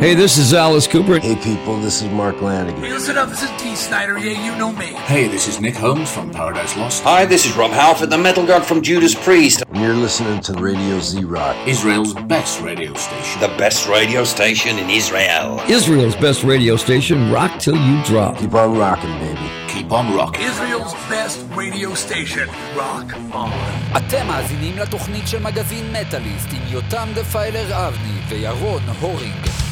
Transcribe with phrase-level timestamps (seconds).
[0.00, 1.18] Hey, this is Alice Cooper.
[1.18, 2.82] Hey people, this is Mark Lanigan.
[2.82, 4.18] Hey, listen up, this is Dee Snyder.
[4.18, 4.86] Yeah, you know me.
[4.86, 7.02] Hey, this is Nick Holmes from Paradise Lost.
[7.02, 9.62] Hi, this is Rob Halford, the metal god from Judas Priest.
[9.68, 13.40] And you're listening to Radio Z Rock, Israel's best radio station.
[13.42, 15.60] The best radio station in Israel.
[15.68, 18.38] Israel's best radio station, Rock Till You Drop.
[18.38, 19.50] Keep on rocking, baby.
[19.68, 20.42] Keep on rocking.
[20.46, 22.48] Israel's best radio station.
[22.74, 23.52] Rock on.
[23.96, 29.63] אתם מאזינים לתוכנית של מגזין מטאליסט עם יותם דפיילר אבני וירון הורינג.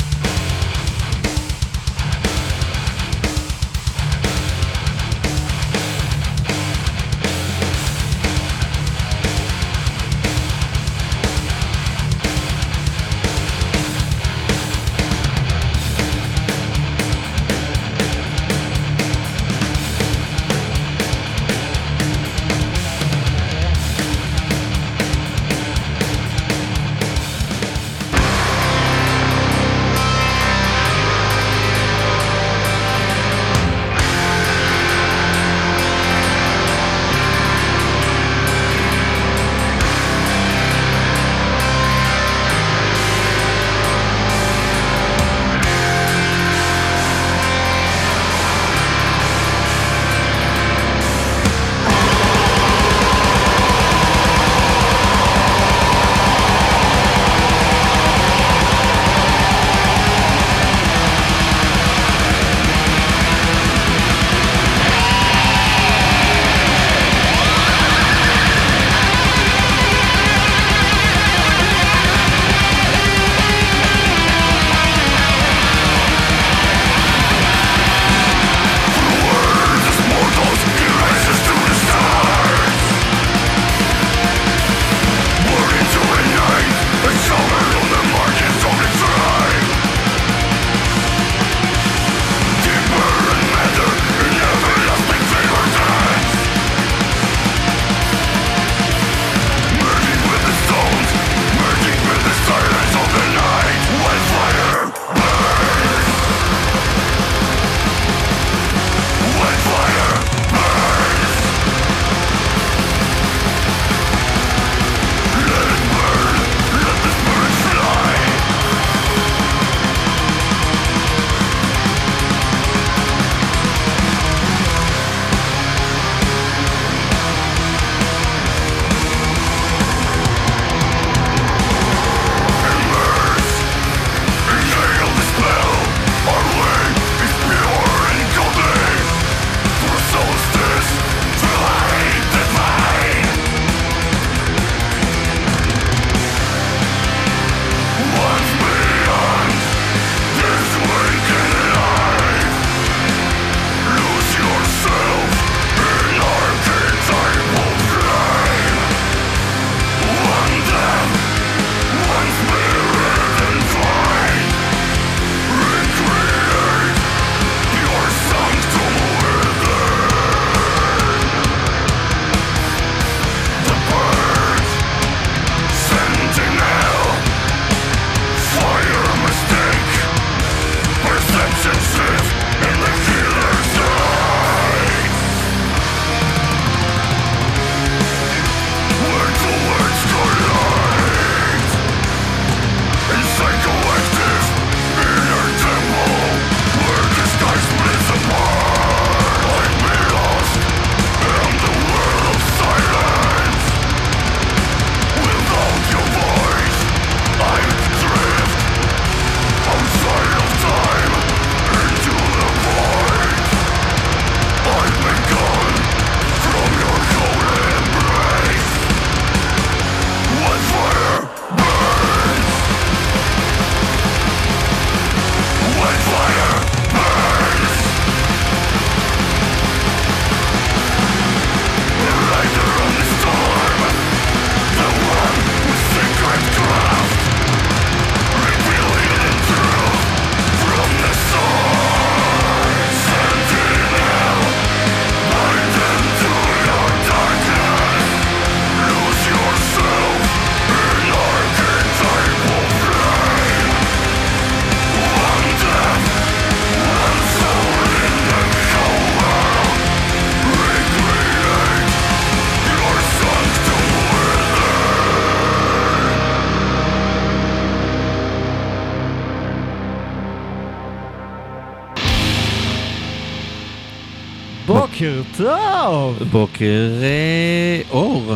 [275.37, 276.23] טוב!
[276.31, 278.35] בוקר אה, אור,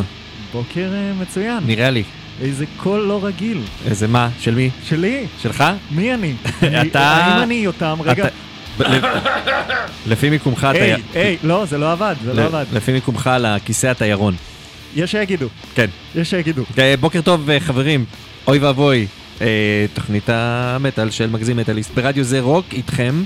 [0.52, 1.58] בוקר אה, מצוין.
[1.66, 2.02] נראה לי.
[2.42, 3.60] איזה קול לא רגיל.
[3.86, 4.28] איזה מה?
[4.40, 4.70] של מי?
[4.84, 5.26] שלי?
[5.42, 5.64] שלך?
[5.90, 6.34] מי אני?
[6.88, 7.98] אתה- האם אני יותם?
[8.04, 8.26] רגע.
[10.06, 10.70] לפי מיקומך אתה...
[10.70, 12.64] היי, היי, לא, זה לא עבד, זה לא עבד.
[12.72, 14.34] לפי מיקומך על הכיסא אתה ירון.
[14.96, 15.86] יש שיגידו, כן.
[16.14, 16.62] יש שיגידו.
[16.78, 18.04] אה, בוקר טוב אה, חברים,
[18.46, 19.06] אוי ואבוי,
[19.40, 19.46] אה,
[19.94, 23.22] תוכנית המטאל של מגזין מטאליסט ברדיו זה רוק איתכם.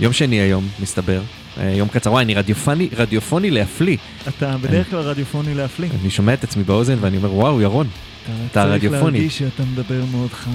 [0.00, 1.20] יום שני היום, מסתבר.
[1.60, 3.96] אה, יום קצר, וואי, אני רדיופוני, רדיופוני להפליא.
[4.28, 5.88] אתה בדרך כלל רדיופוני להפליא.
[6.02, 7.86] אני שומע את עצמי באוזן ואני אומר, וואו, ירון,
[8.24, 9.18] אתה צריך רדיופוני.
[9.18, 10.50] להרגיש שאתה מדבר מאוד חם,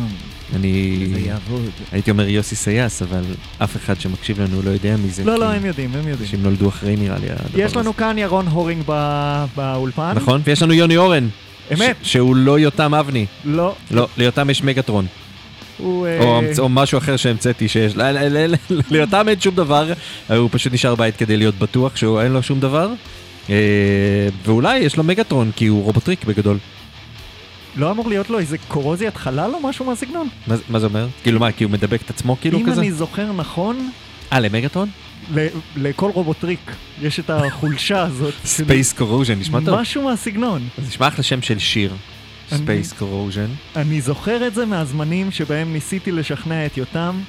[0.55, 1.07] אני...
[1.13, 1.69] זה יעבוד.
[1.91, 3.21] הייתי אומר יוסי סייס, אבל
[3.57, 5.23] אף אחד שמקשיב לנו לא יודע מי זה.
[5.23, 6.17] לא, לא, הם יודעים, הם יודעים.
[6.21, 7.99] אנשים נולדו אחרי נראה לי הדבר יש לנו הזה.
[7.99, 8.83] כאן ירון הורינג
[9.55, 10.11] באולפן.
[10.15, 11.27] נכון, ויש לנו יוני אורן.
[11.73, 11.95] אמת.
[12.03, 13.25] שהוא לא יותם אבני.
[13.45, 15.05] לא, לא, ליותם יש מגטרון.
[15.79, 16.07] הוא...
[16.07, 17.95] אה, או משהו אחר שהמצאתי שיש.
[17.95, 19.93] ל- ל- ל- ל- ליותם אין שום דבר,
[20.29, 22.89] הוא פשוט נשאר בית כדי להיות בטוח שאין לו שום דבר.
[23.49, 23.55] אה,
[24.45, 26.57] ואולי יש לו מגטרון, כי הוא רובוטריק בגדול.
[27.75, 30.27] לא אמור להיות לו איזה קורוזיית חלל או משהו מהסגנון?
[30.47, 31.07] מה זה- מה זה אומר?
[31.23, 32.81] כאילו מה, כי הוא מדבק את עצמו כאילו אם כזה?
[32.81, 33.89] אני זוכר נכון,
[34.33, 34.89] אה, למגטרון?
[35.77, 36.59] לכל רובוטריק
[37.01, 38.33] יש את החולשה הזאת.
[38.45, 39.79] space corrosion, נשמע טוב.
[39.79, 40.67] משהו מהסגנון.
[40.77, 41.93] זה נשמע אחלה שם של שיר.
[42.57, 43.47] Space corrosion.
[43.75, 47.19] אני זוכר את זה מהזמנים שבהם ניסיתי לשכנע את יותם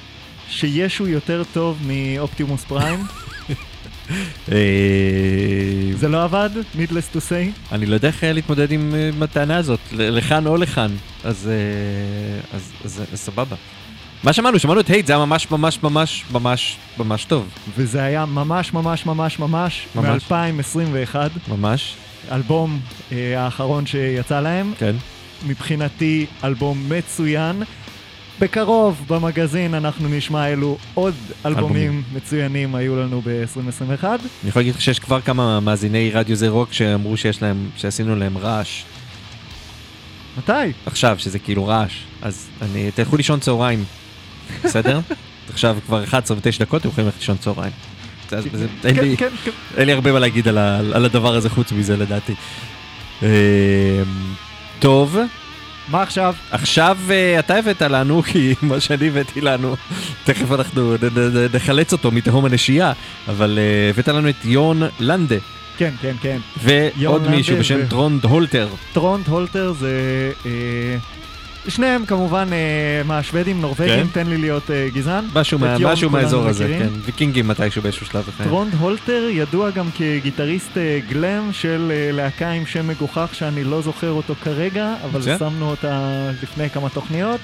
[0.49, 2.99] שישו יותר טוב מאופטימוס פריים.
[4.51, 4.57] אה,
[5.95, 6.49] זה לא עבד?
[6.75, 7.71] needless to say.
[7.71, 10.91] אני לא יודע איך להתמודד עם אה, עם הטענה הזאת, לכאן או לכאן,
[11.23, 13.55] אז אה, אז- סבבה.
[14.23, 14.59] מה שמענו?
[14.59, 17.47] שמענו את הייט, זה היה ממש ממש ממש ממש ממש טוב.
[17.77, 19.87] וזה היה ממש ממש ממש ממש.
[19.95, 21.15] מ-2021,
[21.47, 21.95] ממש,
[22.31, 22.79] אלבום
[23.11, 24.73] אה, האחרון שיצא להם.
[24.77, 24.95] כן.
[25.47, 27.63] מבחינתי אלבום מצוין.
[28.39, 31.13] בקרוב במגזין אנחנו נשמע אילו עוד
[31.45, 32.03] אלבומים אלבומים.
[32.13, 34.03] מצוינים היו לנו ב-2021.
[34.03, 34.19] אני
[34.49, 38.37] יכול להגיד לך שיש כבר כמה מאזיני רדיו זה רוק שאמרו שיש להם, שעשינו להם
[38.37, 38.83] רעש.
[40.37, 40.51] מתי?
[40.85, 42.03] עכשיו, שזה כאילו רעש.
[42.21, 43.83] אז אני, תלכו לישון צהריים,
[44.63, 44.99] בסדר?
[45.53, 47.71] עכשיו כבר 11 ו-9 דקות, אתם יכולים ללכת לישון צהריים.
[48.33, 49.51] אין כן, לי- כן, כן.
[49.77, 50.57] אין לי הרבה מה להגיד על,
[51.05, 52.33] הדבר הזה חוץ מזה לדעתי.
[53.23, 53.29] אה,
[54.79, 55.17] טוב,
[55.87, 56.35] מה עכשיו?
[56.51, 59.75] עכשיו אה, אתה הבאת לנו, כי מה שאני הבאתי לנו,
[60.23, 60.95] תכף אנחנו
[61.53, 62.93] נחלץ אותו מתהום הנשייה,
[63.27, 65.35] אבל אה, הבאת לנו את יורן לנדה,
[65.77, 66.37] כן, כן, כן.
[66.63, 68.67] ועוד מישהו בשם טרונד הולטר.
[68.93, 69.91] טרונד הולטר זה...
[71.67, 74.23] שניהם כמובן אה, מהשוודים נורבגים, כן.
[74.23, 75.25] תן לי להיות אה, גזען.
[75.33, 76.89] משהו, משהו מהאזור הזה, מכירים.
[76.89, 78.49] כן, ויקינגים מתישהו באיזשהו שלב בחיים.
[78.49, 84.11] טרונד הולטר ידוע גם כגיטריסט אה, גלאם של להקה עם שם מגוחך שאני לא זוכר
[84.11, 85.37] אותו כרגע, אבל בסדר.
[85.37, 86.09] שמנו אותה
[86.43, 87.39] לפני כמה תוכניות.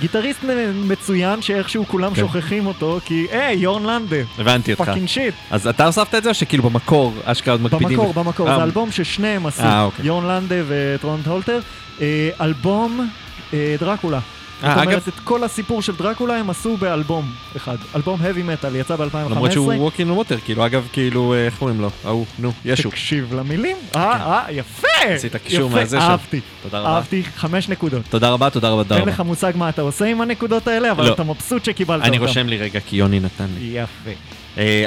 [0.00, 0.44] גיטריסט
[0.74, 2.20] מצוין שאיכשהו כולם כן.
[2.20, 4.84] שוכחים אותו, כי היי, יורן לנדה, הבנתי אותך.
[4.84, 5.34] Fucking shit.
[5.50, 7.88] אז אתה הוספת את זה או שכאילו במקור, אשכרה עוד מקפידים?
[7.98, 10.06] במקור, במקור, זה אלבום ששניהם עשו, אוקיי.
[10.06, 11.60] יורן לנדה וטרונד הולטר.
[12.00, 13.08] אה, אלבום
[13.54, 14.20] אה, דרקולה.
[14.64, 17.76] אה, זאת אומרת, את כל הסיפור של דרקולה הם עשו באלבום אחד.
[17.96, 19.30] אלבום heavy metal, יצא ב-2015.
[19.30, 21.90] למרות שהוא walking on water, כאילו, אגב, כאילו, איך קוראים לו?
[22.04, 22.90] ההוא, נו, ישו.
[22.90, 23.76] תקשיב למילים.
[23.96, 24.88] אה, אה, יפה!
[25.08, 26.02] עשית קישור מהזה שם.
[26.02, 26.40] אהבתי.
[26.62, 26.90] תודה רבה.
[26.90, 28.02] אהבתי חמש נקודות.
[28.08, 29.08] תודה רבה, תודה רבה, תודה אין.
[29.08, 31.12] לך מושג מה אתה עושה עם הנקודות האלה, אבל לא.
[31.12, 32.08] אתה מבסוט שקיבלת אותם.
[32.08, 33.78] אני רושם לי רגע, כי יוני נתן לי.
[33.78, 34.10] יפה.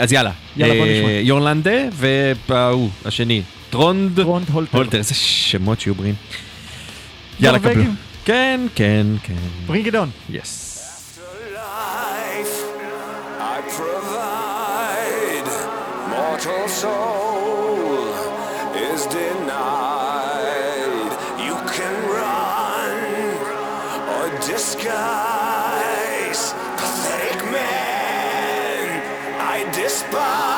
[0.02, 0.32] אז יאללה.
[0.58, 1.10] יאללה, בוא נשמע.
[1.12, 1.72] יורלנדה,
[2.48, 3.42] וההוא, השני.
[3.70, 4.20] טרונד.
[4.72, 6.16] הולטר, איזה שמות שיהיו בריאים.
[7.40, 7.74] יאללה, קבלו.
[7.74, 7.96] נורבגים.
[8.26, 9.34] כן, כן, כן.
[9.68, 10.10] Bring it on.
[10.30, 10.64] Yes.
[11.54, 12.58] life
[13.56, 15.50] I provide.
[16.14, 18.14] Mortal soul
[18.90, 21.12] is denied.
[21.46, 22.98] You can run
[24.16, 26.44] or disguise.
[26.82, 28.88] Pathetic man
[29.56, 30.57] I despise.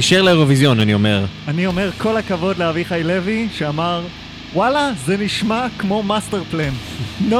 [0.00, 1.24] הישר לאירוויזיון, אני אומר.
[1.48, 4.02] אני אומר כל הכבוד לאביחי לוי שאמר
[4.54, 6.72] וואלה זה נשמע כמו מאסטר פלן.
[7.30, 7.34] No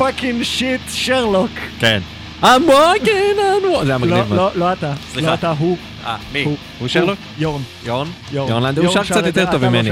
[0.00, 1.50] fucking shit שרלוק.
[1.78, 2.00] כן.
[2.42, 3.84] I'm walking on...
[3.84, 4.52] זה היה מגניב לא, מאוד.
[4.54, 4.92] לא, לא אתה.
[5.12, 5.28] סליחה.
[5.28, 5.76] לא אתה, הוא.
[6.06, 6.44] אה, מי?
[6.80, 6.88] הוא.
[6.88, 7.18] שרלוק?
[7.38, 7.62] יורן.
[7.84, 8.08] יורן?
[8.32, 8.62] יורן.
[8.62, 8.92] לנדאו?
[8.92, 9.90] שר קצת יותר טוב לא ממני.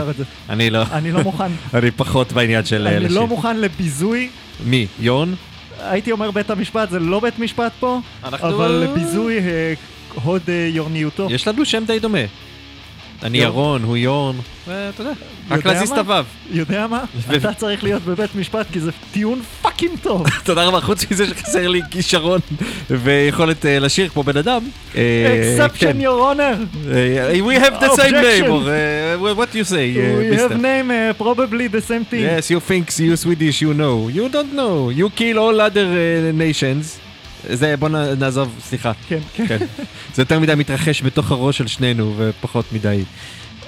[0.50, 0.82] אני לא.
[0.92, 1.50] אני לא מוכן.
[1.74, 3.08] אני פחות בעניין של אה, אני.
[3.08, 4.28] לא מוכן לביזוי.
[4.64, 4.86] מי?
[5.00, 5.34] יורן?
[5.82, 9.72] הייתי אומר בית המשפט, זה לא בית משפט פה, אנחנו- אבל ביזוי אה,
[10.14, 11.28] הוד אה, יורניותו.
[11.30, 12.18] יש לנו שם די דומה.
[13.22, 13.38] אני.
[13.38, 14.36] ירון, הוא יורן.
[14.68, 15.12] ואתה יודע,
[15.50, 15.98] רק להזיז את?
[15.98, 16.24] הוו.
[16.50, 17.04] יודע מה?
[17.36, 20.26] אתה צריך להיות בבית משפט כי זה טיעון fucking טוב.
[20.44, 22.40] תודה רבה, חוץ מזה שחסר לי כישרון
[22.90, 24.62] ויכולת אה, לשיר כמו בן אדם.
[24.96, 26.78] אה, exception your honor.
[26.92, 28.64] אה, we have the same name, or
[29.26, 30.58] uh, what you say, We have mister?
[30.58, 32.22] name uh, probably the same thing.
[32.30, 34.08] Yes, you think you Swedish, you know.
[34.16, 34.90] You don't know.
[35.00, 35.88] You kill all other
[36.32, 36.84] nations.
[37.48, 38.92] זה, בוא נעזוב, סליחה.
[39.08, 39.46] כן, כן.
[39.46, 39.58] כן.
[40.14, 43.02] זה יותר מדי מתרחש בתוך הראש של שנינו, ופחות מדי.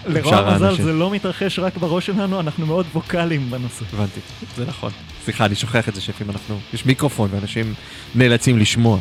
[0.07, 0.83] לרוע המזל.
[0.83, 3.85] זה לא מתרחש רק בראש שלנו, אנחנו מאוד ווקאליים בנושא.
[3.93, 4.21] הבנתי,
[4.57, 4.91] זה נכון.
[5.25, 7.75] סליחה, אני שוכח את זה שלפעמים אנחנו, יש מיקרופון ואנשים
[8.15, 8.99] נאלצים לשמוע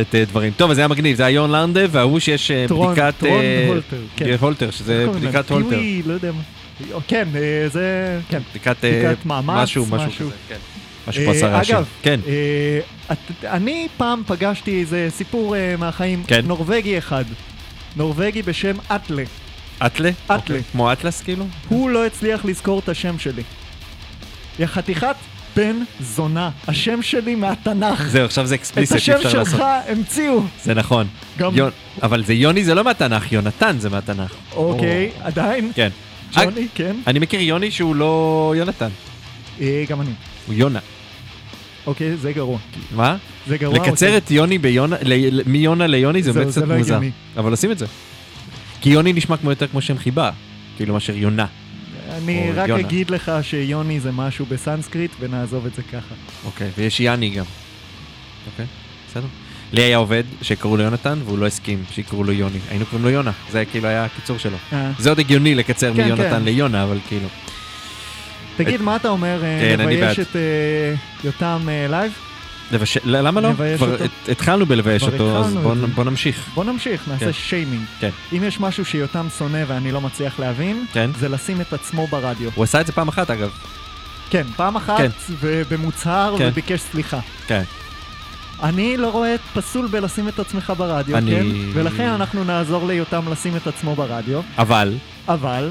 [0.00, 0.52] את אה, דברים.
[0.56, 3.14] טוב, אז זה היה מגניב, זה היה יון לנדה, וההוא שיש אה, בדיקת...
[3.18, 4.36] טרון אה, הולטר, כן.
[4.40, 5.50] הולטר, שזה בדיקת?
[5.50, 5.80] הולטר.
[6.90, 7.00] לא.
[7.08, 7.28] כן,
[7.72, 8.18] זה...
[8.28, 8.40] כן.
[8.50, 10.10] בדיקת מאמץ, משהו משהו.
[10.10, 10.56] כזה, כן.
[11.08, 11.76] משהו כמו אה, עשרה רעשים.
[11.76, 12.80] אגב, כן, אה,
[13.12, 16.40] את- אני פעם פגשתי איזה סיפור אה, מהחיים, כן.
[16.46, 17.24] נורבגי אחד.
[17.96, 19.22] נורבגי בשם אטלה.
[19.86, 20.10] אטלה?
[20.24, 20.36] אטלה.
[20.36, 20.62] אוקיי.
[20.72, 21.44] כמו אטלס כאילו?
[21.68, 23.42] הוא לא הצליח לזכור את השם שלי.
[24.58, 25.16] יא חתיכת
[25.56, 26.50] בן זונה.
[26.68, 28.02] השם שלי מהתנ"ך.
[28.08, 29.52] זהו, עכשיו זה את אקספליסט, אי השם אפשר לעשות.
[29.54, 30.40] שלך המציאו.
[30.64, 31.06] זה נכון.
[31.38, 31.70] גם- יון-
[32.02, 34.34] אבל זה יוני זה לא מהתנ"ך, יונתן זה מהתנ"ך.
[34.52, 35.72] אוקיי, עדיין.
[35.74, 35.88] כן.
[36.34, 36.96] ג'וני, כן.
[37.06, 38.88] אני מכיר יוני שהוא לא יונתן,
[39.60, 40.10] אה, גם אני.
[40.46, 40.78] הוא יונה.
[41.86, 42.58] אוקיי, זה גרוע.
[42.96, 43.16] מה?
[43.46, 43.78] זה גרוע.
[43.78, 44.16] לקצר אוקיי.
[44.16, 44.96] את יוני ביונה,
[45.46, 46.98] מיונה ליוני זה באמת קצת לא מוזר.
[47.36, 47.86] אבל עושים את זה.
[48.80, 50.30] כי יוני נשמע כמו יותר כמו שם חיבה,
[50.76, 51.46] כאילו מאשר יונה.
[52.10, 52.80] אני רק יונה.
[52.80, 56.14] אגיד לך שיוני זה משהו בסנסקריט ונעזוב את זה ככה.
[56.44, 57.44] אוקיי, ויש יאני גם.
[58.46, 58.66] אוקיי,
[59.10, 59.26] בסדר.
[59.72, 62.58] לי היה עובד שקראו לו יונתן והוא לא הסכים שיקראו לו יוני.
[62.70, 64.56] היינו קוראים לו יונה, זה כאילו היה הקיצור שלו.
[64.72, 64.90] אה.
[64.98, 66.42] זה עוד הגיוני לקצר כן, מיונתן כן.
[66.42, 67.28] ליונה, אבל כאילו.
[68.56, 70.18] תגיד, מה אתה אומר, אה, כן, לבייש.
[70.20, 70.94] את אה,
[71.24, 72.12] יותם אה, live?
[72.72, 72.98] לבש...
[73.04, 73.52] למה לא?
[73.76, 74.04] כבר אותו.
[74.28, 75.56] התחלנו בלבייש אותו, אז
[75.94, 76.48] בוא נמשיך.
[76.54, 77.32] בוא נמשיך, נעשה כן.
[77.32, 77.84] שיימינג.
[78.00, 78.10] כן.
[78.32, 81.10] אם יש משהו שיותם שונא ואני לא מצליח להבין, כן.
[81.18, 82.50] זה לשים את עצמו ברדיו.
[82.54, 83.50] הוא עשה את זה פעם אחת אגב.
[84.30, 85.08] כן, פעם אחת כן.
[85.40, 86.48] ובמוצהר כן.
[86.52, 87.18] וביקש סליחה.
[87.46, 87.62] כן.
[88.62, 91.46] אני לא רואה פסול בלשים את עצמך ברדיו, אני- כן?
[91.72, 94.94] ולכן אנחנו נעזור ליותם לשים את עצמו ברדיו, אבל,
[95.28, 95.70] אבל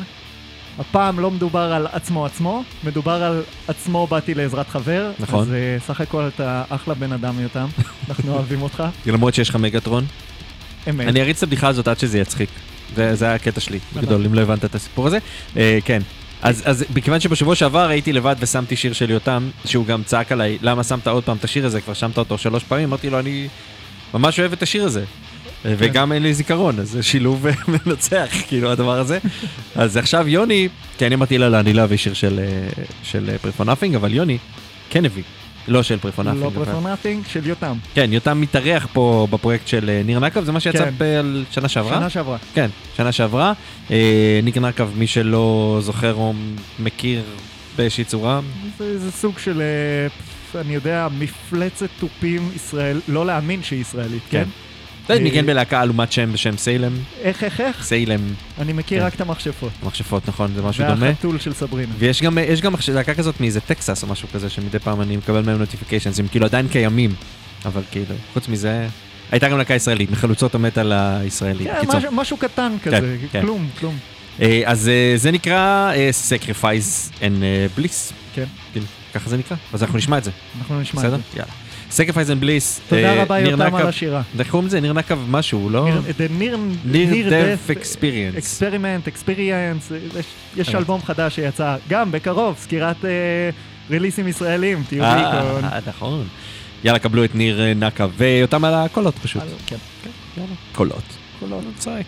[0.80, 5.12] הפעם לא מדובר על עצמו עצמו, מדובר על עצמו באתי לעזרת חבר.
[5.20, 5.42] נכון.
[5.42, 7.68] אז אה, סך הכל אתה אחלה בן אדם יותם,
[8.10, 8.84] אנחנו אוהבים אותך.
[9.06, 10.06] למרות שיש לך מגטרון,
[10.90, 11.08] אמת.
[11.08, 12.50] אני אריץ את הבדיחה הזאת עד שזה יצחיק.
[12.96, 15.18] זה, זה היה הקטע שלי, בגדול, אם לא הבנת את הסיפור הזה.
[15.58, 16.02] אה, כן.
[16.42, 20.58] אז, אז מכיוון שבשבוע שעבר הייתי לבד ושמתי שיר של יותם, שהוא גם צעק עליי,
[20.62, 23.48] למה שמת עוד פעם את השיר הזה, כבר שמת אותו שלוש פעמים, אמרתי לו, אני
[24.14, 25.04] ממש אוהב את השיר הזה.
[25.66, 27.46] אה, וגם אין לי זיכרון, אז זה שילוב
[27.86, 29.20] מנצח, כאילו, הדבר הזה.
[29.76, 33.96] אז עכשיו יוני, כי אני אמרתי, לא, אני לא שיר של, אה, של פרפון נאפינג,
[33.96, 34.38] אבל יוני
[34.90, 35.24] כן הביא.
[35.68, 36.54] לא של פרפון לא נאפינג.
[36.54, 37.78] פרפר נאטינג של יותם.
[37.94, 41.26] כן, יותם מתארח פה בפרויקט של אה, ניר נקב, זה מה שיצא כן.
[41.52, 41.98] שנה שעברה?
[41.98, 42.38] שנה שעברה.
[42.54, 43.54] כן, שנה שעברה.
[43.92, 46.34] אה, ניר נקב, מי שלא זוכר או
[46.80, 47.24] מכיר
[47.76, 48.40] באיזושהי צורה,
[48.78, 49.62] זה, סוג של,
[50.56, 54.44] אה, אני יודע, מפלצת תופים ישראל, לא להאמין שהיא ישראלית, כן?
[55.08, 57.84] זה אה, ניגן בלהקה עלומת שם בשם סיילם, איך, איך, איך?
[57.84, 58.20] סיילם,
[58.60, 59.06] אני מכיר כן.
[59.06, 59.72] רק את המכשפות.
[59.84, 61.06] מכשפות, נכון, זה משהו דומה.
[61.06, 61.94] והחתול של סברינה.
[62.00, 65.18] ויש גם, יש גם מחש- להקה כזאת מאיזה טקסס או משהו כזה, שמדי פעם אני
[65.18, 67.14] מקבל מהם notifications, הם כאילו עדיין קיימים,
[67.66, 68.88] אבל כאילו, חוץ מזה,
[69.32, 71.64] הייתה גם להקה ישראלית, מחלוצות המטאל הישראלי.
[71.66, 71.88] כן.
[71.98, 73.42] משהו, משהו קטן כזה, כן.
[73.42, 73.98] כלום, כלום.
[74.42, 79.58] אה, אז אה, זה נקרא אה, Sacrifice and אה, Bliss, כן, כאילו, ככה זה נקרא,
[79.74, 80.32] אז אנחנו נשמע את זה.
[80.60, 81.18] אנחנו נשמע את בסדר?
[81.34, 81.40] זה.
[81.40, 81.52] יאללה.
[81.92, 82.82] Sacrifice and Bliss.
[82.90, 84.22] תודה אה, רבה יותם על השירה.
[84.40, 84.80] איך קוראים לזה?
[84.80, 85.90] ניר נקב משהו, לא?
[86.86, 88.36] Near אה, Death Experience.
[88.36, 89.92] Experiment, Experience,
[90.58, 90.80] יש אה.
[90.80, 93.06] אלבום חדש שיצא, גם בקרוב, סקירת
[93.90, 95.70] ריליסים ישראלים, תהיו באיקון.
[95.88, 96.28] נכון.
[96.84, 99.44] יאללה, קבלו את ניר נקב ויותם על הקולות פשוט.
[99.66, 100.54] כן, כן, יאללה.
[100.76, 101.04] קולות.
[101.40, 101.64] קולות.
[101.78, 102.06] צועק.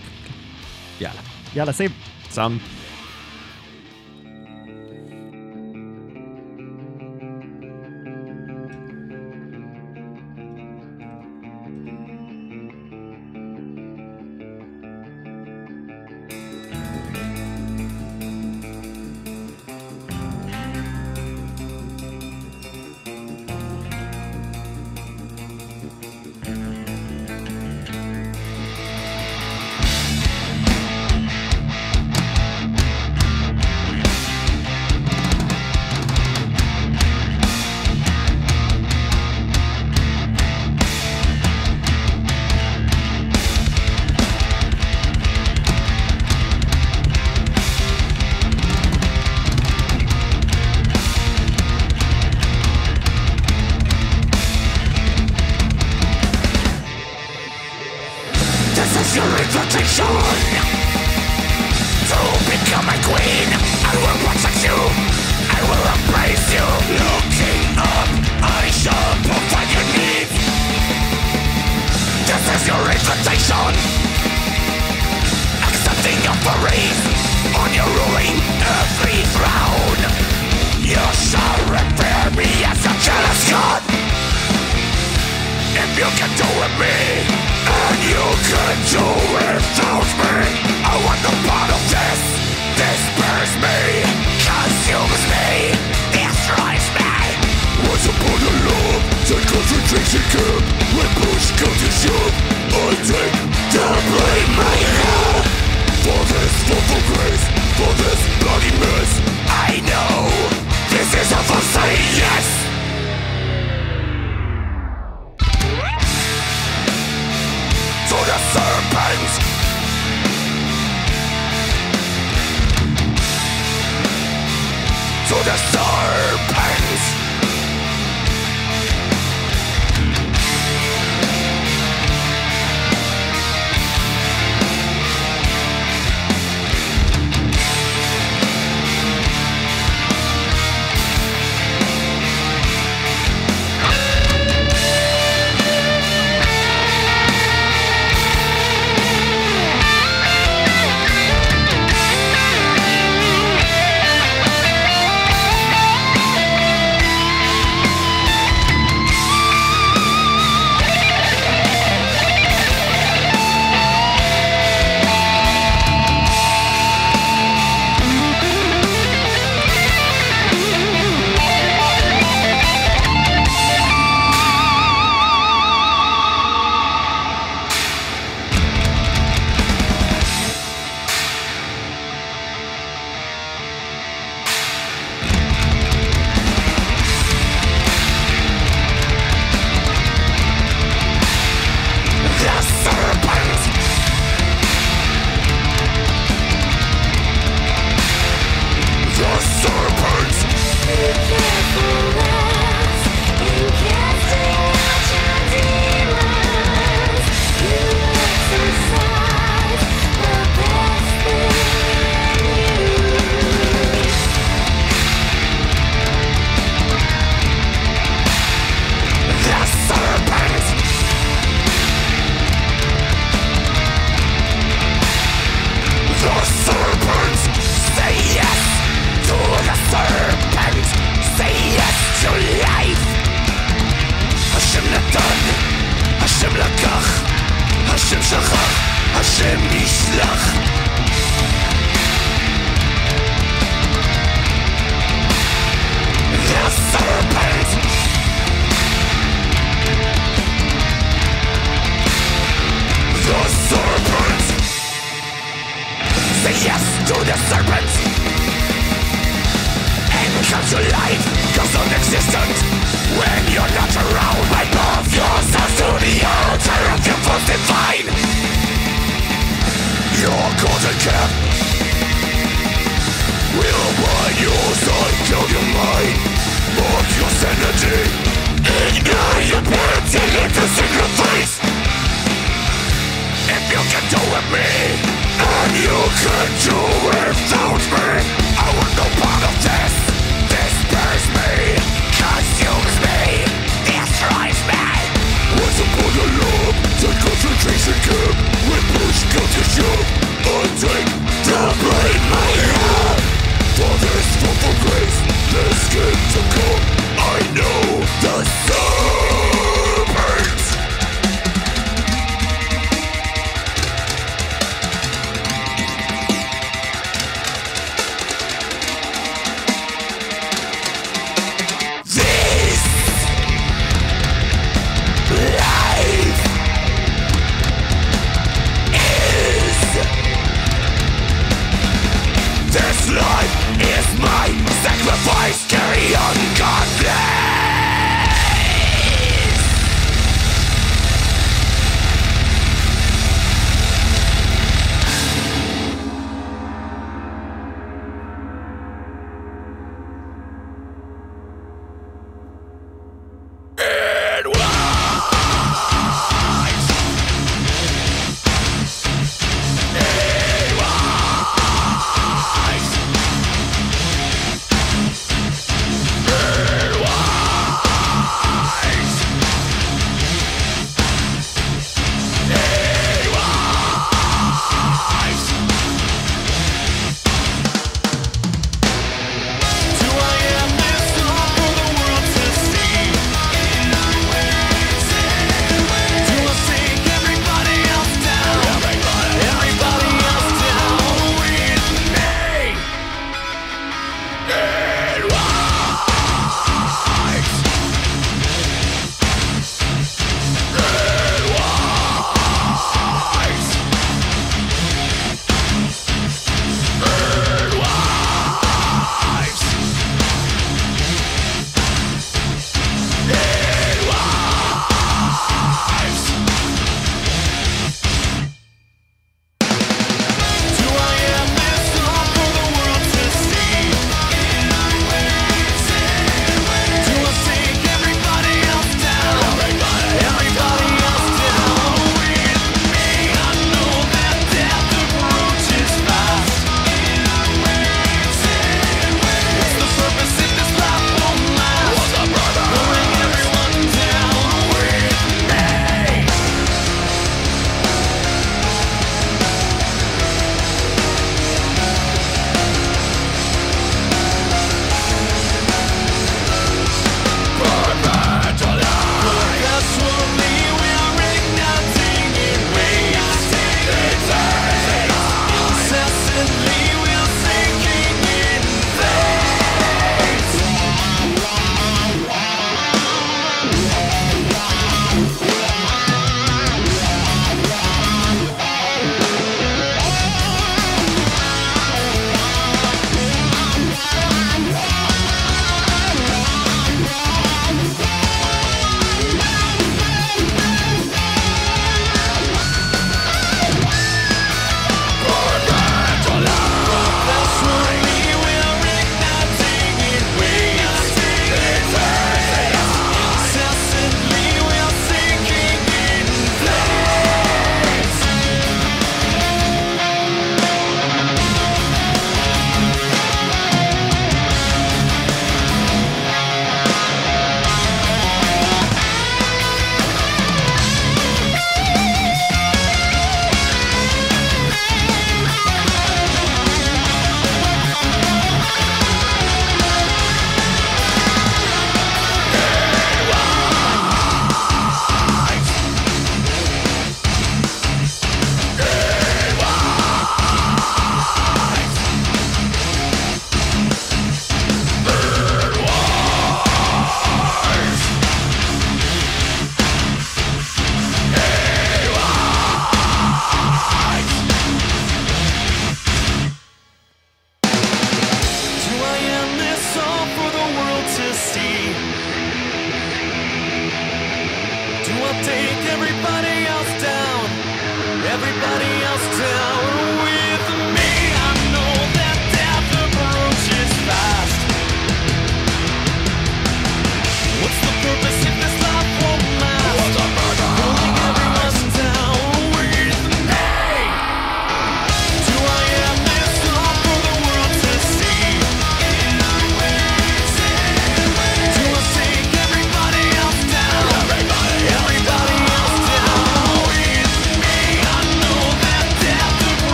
[1.02, 1.20] יאללה.
[1.56, 1.90] יאללה, שים.
[2.32, 2.58] סאם.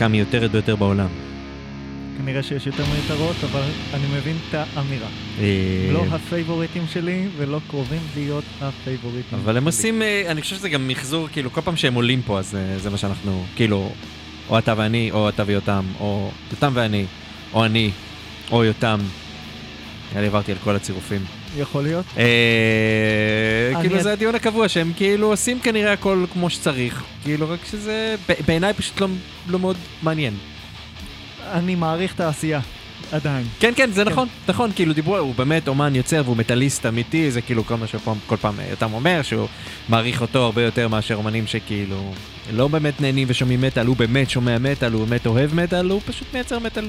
[0.00, 1.08] הלהקה המיותרת ביותר בעולם.
[2.18, 3.62] כנראה שיש יותר מיותרות, אבל
[3.94, 5.08] אני מבין את האמירה.
[5.38, 9.68] אה, לא הפייבוריטים שלי, ולא קרובים להיות הפייבוריטים אבל הם שלי.
[9.68, 12.78] עושים, אה, אני חושב שזה גם מחזור, כאילו, כל פעם שהם עולים פה, אז אה,
[12.78, 13.92] זה מה שאנחנו, כאילו,
[14.48, 17.04] או אתה ואני, או אתה ויותם, או יותם ואני,
[17.52, 17.90] או אני,
[18.52, 19.00] או יותם.
[20.10, 21.39] נראה לי עברתי על כל הצירופים.
[21.58, 22.04] יכול להיות.
[22.18, 28.14] אה, כאילו זה הדיון הקבוע, שהם כאילו עושים כנראה הכל כמו שצריך, כאילו רק שזה
[28.46, 29.08] בעיניי פשוט לא-
[29.48, 30.34] לא מאוד מעניין.
[31.52, 32.60] אני מעריך את העשייה,
[33.12, 33.46] עדיין.
[33.60, 37.40] כן, כן, זה נכון, נכון, כאילו דיברו, הוא באמת אומן יוצר והוא מטאליסט אמיתי, זה
[37.40, 39.48] כאילו כל מה שכל כל פעם יותם אומר, שהוא
[39.88, 42.12] מעריך אותו הרבה יותר מאשר אומנים שכאילו
[42.52, 46.28] לא באמת נהנים ושומעים מטאל, הוא באמת שומע מטאל, הוא באמת אוהב מטאל, הוא פשוט
[46.34, 46.84] מייצר מטאל.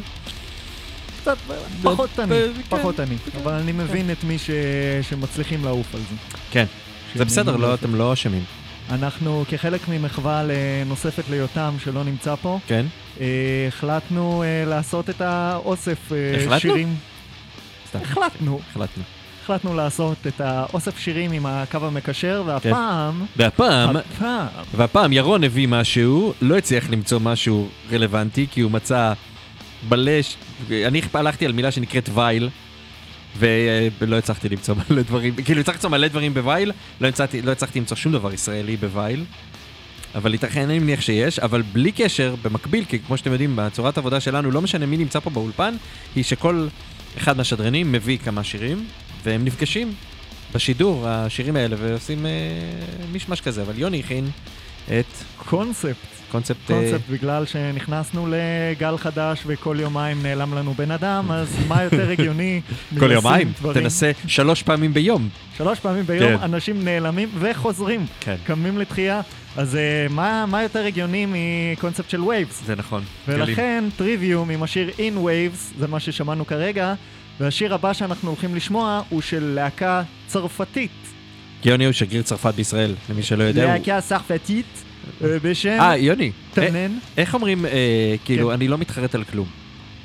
[1.21, 1.37] קצת
[1.83, 3.15] פחות אני, כן, פחות אני.
[3.43, 4.49] אבל אני מבין את מי ש-
[5.09, 6.37] שמצליחים לעוף על זה.
[6.51, 6.65] כן,
[7.15, 7.73] זה בסדר, לא.
[7.73, 8.43] אתם לא אשמים.
[8.91, 10.43] אנחנו, כחלק ממחווה
[10.85, 12.85] נוספת ליותם שלא נמצא פה, כן?
[13.21, 13.25] אה,
[13.67, 16.59] החלטנו אה, לעשות את האוסף אה, החלטנו?
[16.59, 16.95] שירים.
[17.89, 17.99] סתם.
[18.01, 18.59] החלטנו.
[18.71, 19.03] החלטנו.
[19.43, 22.49] החלטנו לעשות את האוסף שירים עם הקו המקשר, כן.
[22.71, 23.25] והפעם...
[23.37, 24.47] והפעם, הפעם...
[24.75, 29.13] והפעם ירון הביא משהו, לא הצליח למצוא משהו רלוונטי, כי הוא מצא
[29.89, 30.11] מלא,
[30.71, 32.49] אני הלכתי על מילה שנקראת וייל,
[33.37, 37.79] ולא הצלחתי למצוא מלא דברים, כאילו הצלחתי למצוא מלא דברים בווייל, לא הצלחתי, לא הצלחתי
[37.79, 39.25] למצוא שום דבר ישראלי בווייל,
[40.15, 44.19] אבל ייתכן, אני מניח שיש, אבל בלי קשר, במקביל, כי כמו שאתם יודעים, בצורת עבודה
[44.19, 45.75] שלנו, לא משנה מי נמצא פה באולפן,
[46.15, 46.67] היא שכל
[47.17, 48.85] אחד מהשדרנים מביא כמה שירים,
[49.23, 49.93] והם נפגשים
[50.53, 52.31] בשידור, השירים האלה, ועושים אה,
[53.11, 54.29] מישמש כזה, אבל יוני הכין
[54.87, 55.05] את
[55.37, 56.20] קונספט.
[56.31, 56.71] קונספט...
[56.71, 62.09] אה, קונספט, בגלל שנכנסנו לגל חדש וכל יומיים נעלם לנו בן אדם, אז מה יותר
[62.09, 62.61] הגיוני
[62.99, 65.29] כל יומיים, דברים- תנסה שלוש פעמים ביום.
[65.57, 66.43] שלוש פעמים ביום כן.
[66.43, 68.35] אנשים נעלמים וחוזרים, כן.
[68.45, 69.21] קמים לתחייה,
[69.57, 72.61] אז אה, מה, מה יותר הגיוני מקונספט של וייבס?
[72.65, 73.03] זה נכון.
[73.27, 76.93] ולכן טריוויום עם השיר In Waves, זה מה ששמענו כרגע,
[77.39, 80.91] והשיר הבא שאנחנו הולכים לשמוע הוא של להקה צרפתית.
[81.65, 83.63] יוני הוא שגריר צרפת בישראל, למי שלא יודע.
[83.63, 84.90] הוא- להקה צרפתית אה,
[85.21, 88.53] בשם אה, יוני, אה, טנן, איך אומרים, אה, כאילו, כן.
[88.53, 89.47] אני לא מתחרט על כלום.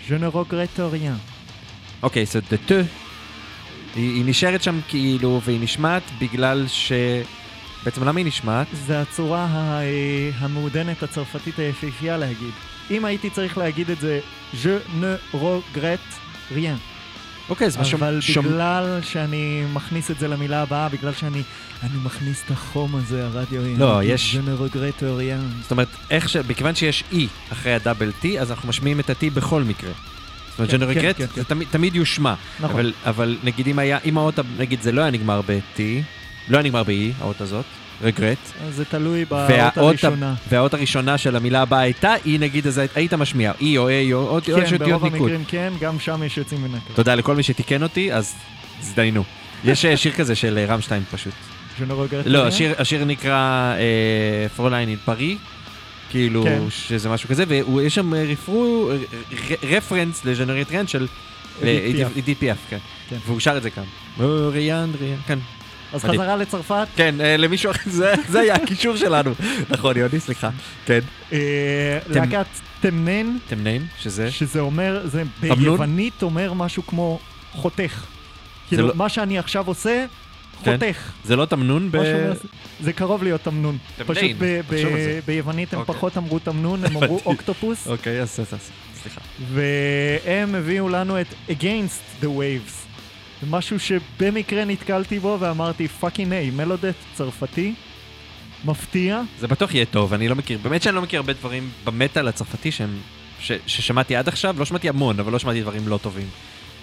[0.09, 1.19] Je ne regrette rien.
[2.03, 2.75] אוקיי, אז דה טו,
[3.95, 6.93] היא נשארת שם כאילו, והיא נשמעת בגלל ש...
[7.85, 8.67] בעצם למה היא נשמעת?
[8.73, 12.53] זה הצורה אה, המעודנת הצרפתית היפהפייה להגיד.
[12.91, 14.21] אם הייתי צריך להגיד את זה,
[14.55, 16.15] je ne regrette
[16.55, 16.96] rien.
[17.49, 18.09] אוקיי, אז מה שומע...
[18.09, 21.43] אבל בגלל שאני מכניס את זה למילה הבאה, בגלל שאני
[21.83, 23.61] אני מכניס את החום הזה, הרדיו...
[23.79, 25.63] לא, אני- יש- ne regrette rien.
[25.63, 26.37] זאת אומרת, איך ש...
[26.37, 27.17] מכיוון שיש E
[27.53, 29.91] אחרי הדאבל T, אז אנחנו משמיעים את ה-T בכל מקרה.
[30.51, 31.43] זאת אומרת, כן, ג'נר כן, רגרט, כן, זה כן.
[31.43, 32.35] תמיד- תמיד יושמע.
[32.61, 32.71] נכון.
[32.71, 35.81] אבל, אבל נגיד אם היה, אם האות, נגיד זה לא היה נגמר ב-T,
[36.49, 37.65] לא היה נגמר ב-E, האות הזאת,
[38.03, 38.39] רגרט,
[38.71, 40.35] זה תלוי באות והאות, הראשונה.
[40.49, 44.19] והאות הראשונה של המילה הבאה הייתה, היא נגיד, אז היית משמיע, E או A או
[44.19, 45.31] עוד עוד כן, אותיות ברוב ניקוד.
[45.31, 46.97] המקרים כן, גם שם יש יוצאים מן הכלל.
[46.97, 48.35] תודה לכל מי שתיקן אותי, אז
[48.81, 49.25] הזדיינו.
[49.65, 51.33] יש אה, שיר כזה של אה, רמשטיין פשוט.
[52.27, 52.47] לא.
[52.47, 53.75] השיר, השיר נקרא
[54.57, 55.37] Fräulein in Paris,
[56.11, 56.63] כאילו כן.
[56.71, 58.91] שזה משהו כזה, ויש שם אה, רפרו,
[59.63, 61.07] רפרנס לז'נרטריאן של
[62.19, 62.59] אדית פיאף.
[62.71, 62.79] כן.
[63.09, 63.17] כן.
[63.27, 63.85] והוא שר את זה כאן.
[64.53, 65.39] rien, rien, כן.
[65.93, 66.21] אז מדהים.
[66.21, 66.87] חזרה לצרפת.
[66.97, 69.31] כן, אה, למישהו אחר, זה- זה היה הקישור שלנו.
[69.71, 70.51] נכון, יוני, סליחה.
[70.87, 70.99] כן.
[71.33, 72.47] אה, להקת
[72.81, 74.31] Temnein, Temnein, שזה?
[74.31, 75.23] שזה אומר, זה?
[75.41, 77.19] ביוונית אומר משהו כמו
[77.53, 78.05] חותך.
[78.69, 80.07] כאילו, לא- מה שאני עכשיו עושה,
[80.65, 80.73] כן.
[80.73, 81.11] חותך.
[81.25, 81.99] זה לא תמנון ב...
[82.81, 83.79] זה קרוב להיות תמנון.
[83.97, 85.21] Temnein, פשוט ב- ב-.
[85.27, 85.95] ביוונית הם אוקיי.
[85.95, 88.41] פחות אמרו תמנון, הם אמרו אוקטופוס, אוקיי, אז,
[89.03, 89.21] סליחה.
[89.53, 92.86] והם הביאו לנו את Against the Waves.
[93.41, 97.75] זה משהו שבמקרה נתקלתי בו ואמרתי fucking hey, melodeath צרפתי,
[98.65, 99.23] מפתיע.
[99.39, 102.73] זה בטוח יהיה טוב, אני לא מכיר, באמת שאני לא מכיר הרבה דברים במטאל הצרפתי
[102.73, 102.99] שהם,
[103.41, 106.27] ש, ששמעתי עד עכשיו, לא שמעתי המון, אבל לא שמעתי דברים לא טובים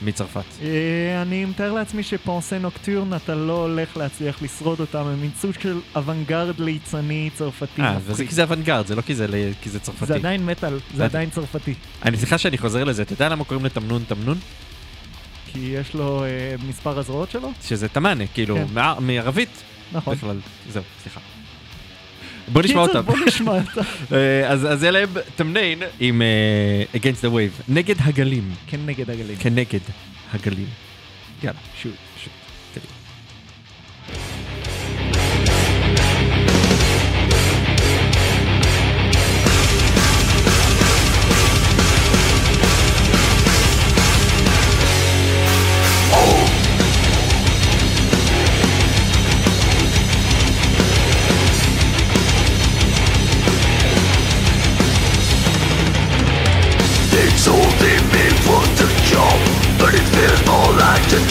[0.02, 0.44] מצרפת.
[0.62, 5.52] אה, אני מתאר לעצמי שפונסה נוקטורן אתה לא הולך להצליח לשרוד אותם, הם מין סוג
[5.62, 7.82] של אוונגרד ליצני צרפתי.
[7.82, 7.98] אה.
[8.06, 9.28] וזה כי זה אוונגרד, זה לא כי זה,
[9.62, 10.06] כי זה צרפתי.
[10.06, 11.06] זה עדיין מטאל, זה.
[11.06, 11.74] עדיין צרפתי.
[12.06, 14.38] אני סליחה שאני חוזר לזה, אתה יודע למה קוראים לתמנון תמנון?
[15.54, 17.52] כי יש לו אה, מספר הזרועות שלו?
[17.64, 18.66] שזה תמאנה, כאילו, כן.
[19.00, 20.16] מערבית נכון.
[20.16, 20.40] בכלל.
[20.72, 21.20] זהו, סליחה.
[22.48, 23.02] בוא נשמע אותם.
[23.02, 23.82] בוא נשמע אותם.
[24.16, 29.38] אה, אז אז אלה הם תמנין עם אה, Against the Wave, נגד הגלים, כנגד הגלים.
[29.40, 29.80] כנגד
[30.34, 30.68] הגלים.
[31.44, 31.94] יאללה, שוט,
[32.24, 32.43] שוט.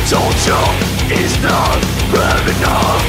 [0.08, 0.66] Torture
[1.10, 1.78] It's not
[2.48, 3.04] enough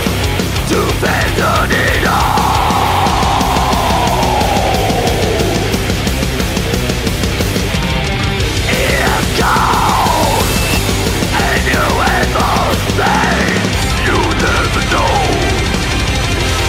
[0.69, 3.53] To abandon it all.
[8.69, 10.51] Here goes
[11.33, 11.85] And you
[12.17, 12.53] ever
[12.99, 13.61] pain
[14.07, 15.17] You never know.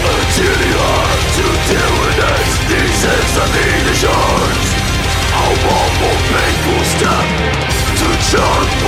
[0.09, 4.66] Until you have to deal with it These examinations
[5.33, 7.29] A one more painful step
[8.01, 8.84] To jump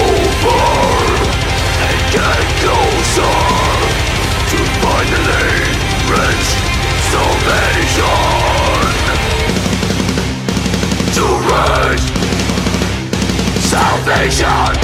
[14.06, 14.76] salvation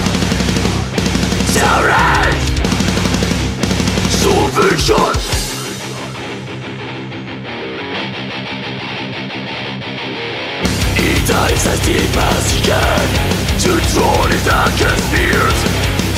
[4.56, 5.16] reach salvation
[10.98, 13.08] He dives as deep as he can.
[13.62, 15.58] To drown his darkest fears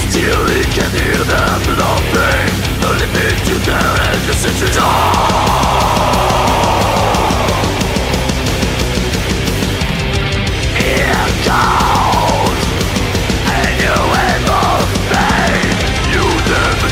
[0.09, 4.45] Still he can hear them laughing A limit to their endless
[10.79, 11.84] Here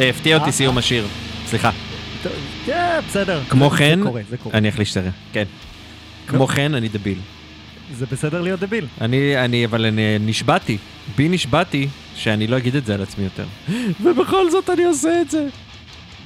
[0.00, 1.06] הפתיע אותי אה, סיום השיר.
[1.46, 1.70] סליחה.
[2.66, 3.40] כן, בסדר.
[3.48, 3.98] כמו זה- כן,
[4.30, 4.50] זה זה.
[4.54, 5.12] אני אחליש סרט.
[5.32, 5.44] כן.
[6.26, 7.18] כמו כן, אני דביל.
[7.94, 8.86] זה בסדר להיות דביל.
[9.00, 10.78] אני, אני, אבל אני נשבעתי,
[11.16, 13.44] בי נשבעתי, שאני לא אגיד את זה על עצמי יותר.
[14.02, 15.46] ובכל זאת אני עושה את זה.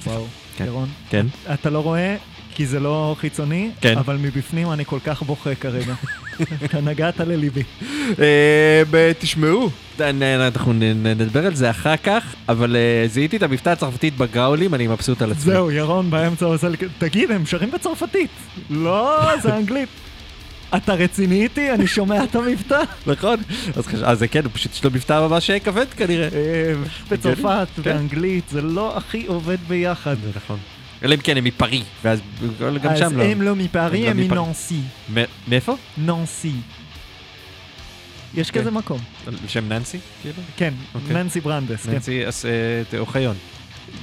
[0.05, 0.25] וואו,
[0.57, 0.65] כן.
[0.65, 0.89] ירון.
[1.09, 1.25] כן.
[1.53, 2.15] אתה לא רואה,
[2.61, 3.97] כי זה לא חיצוני, כן.
[3.97, 5.93] אבל מבפנים אני כל כך בוכה כרגע.
[6.65, 7.63] אתה נגעת לליבי.
[8.19, 14.73] אה, תשמעו, אנחנו נדבר על זה אחר כך, אבל אה, זיהיתי את המבטא הצרפתית בגראולים,
[14.73, 15.53] אני מבסוט על עצמי.
[15.53, 16.77] זהו, ירון באמצע עושה לי...
[16.97, 18.29] תגיד, הם שרים בצרפתית.
[18.69, 19.89] לא, זה אנגלית.
[20.75, 21.71] אתה רציני איתי?
[21.71, 22.83] אני שומע את המבטא.
[23.11, 23.37] נכון?
[24.03, 26.27] אז זה כן, פשוט יש לו מבטא ממש כבד כנראה.
[26.33, 26.73] אה,
[27.09, 27.81] בצרפת, כן.
[27.81, 30.15] באנגלית, זה לא הכי עובד ביחד.
[30.35, 30.57] נכון.
[31.03, 32.19] אלא אם כן הם מפרי, ואז
[32.83, 33.23] גם אז שם לא.
[33.23, 34.41] הם לא מפארי, הם לא מפארי.
[34.45, 34.79] מננסי.
[35.13, 35.75] מ- מאיפה?
[35.97, 36.51] ננסי.
[38.35, 38.59] יש כן.
[38.59, 38.99] כזה מקום.
[39.27, 39.97] על שם ננסי?
[40.21, 40.35] כאילו?
[40.57, 41.13] כן, אוקיי.
[41.13, 41.91] ננסי ברנדס, כן.
[41.91, 42.51] ננסי אס- אה,
[42.99, 43.35] אוחיון,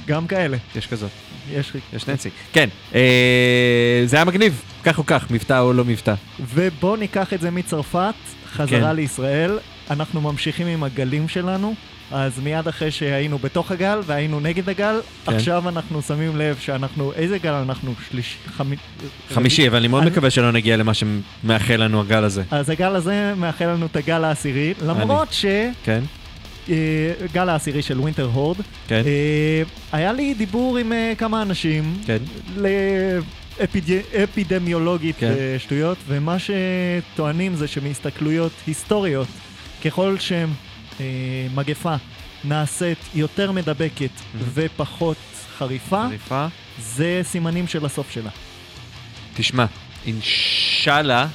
[0.07, 0.57] גם כאלה.
[0.75, 1.09] יש כזאת.
[1.51, 1.79] יש לי.
[1.93, 2.29] יש ננסי.
[2.53, 6.13] כן, אה, זה היה מגניב, כך או כך, מבטא או לא מבטא.
[6.53, 8.13] ובואו ניקח את זה מצרפת,
[8.51, 8.95] חזרה כן.
[8.95, 9.59] לישראל.
[9.89, 11.75] אנחנו ממשיכים עם הגלים שלנו.
[12.11, 15.35] אז מיד אחרי שהיינו בתוך הגל והיינו נגד הגל, כן.
[15.35, 17.93] עכשיו אנחנו שמים לב שאנחנו, איזה גל אנחנו?
[18.11, 18.37] שליש...
[18.57, 18.75] חמי...
[19.33, 22.43] חמישי, אבל אני מאוד אני- מקווה שלא נגיע למה שמאחל לנו הגל הזה.
[22.51, 26.03] אז הגל הזה מאחל לנו את הגל העשירי, למרות שגל כן?
[27.35, 28.57] העשירי של ווינטר הורד,
[28.87, 29.01] כן?
[29.05, 32.17] אה, היה לי דיבור עם אה, כמה אנשים, כן.
[34.09, 35.33] לאפידמיולוגית כן.
[35.57, 39.27] שטויות, ומה שטוענים זה שמהסתכלויות היסטוריות,
[39.85, 40.15] ככל
[40.99, 41.95] שמגפה
[42.43, 44.09] נעשית יותר מדבקת
[44.53, 45.17] ופחות
[45.57, 46.47] חריפה, חריפה.
[46.79, 48.29] זה סימנים של הסוף שלה.
[49.33, 49.65] תשמע,
[50.05, 51.27] אינשאללה,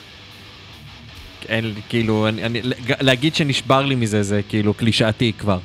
[1.48, 2.60] אין, כאילו, אני, אני,
[3.00, 5.58] להגיד שנשבר לי מזה זה כאילו קלישאתי כבר,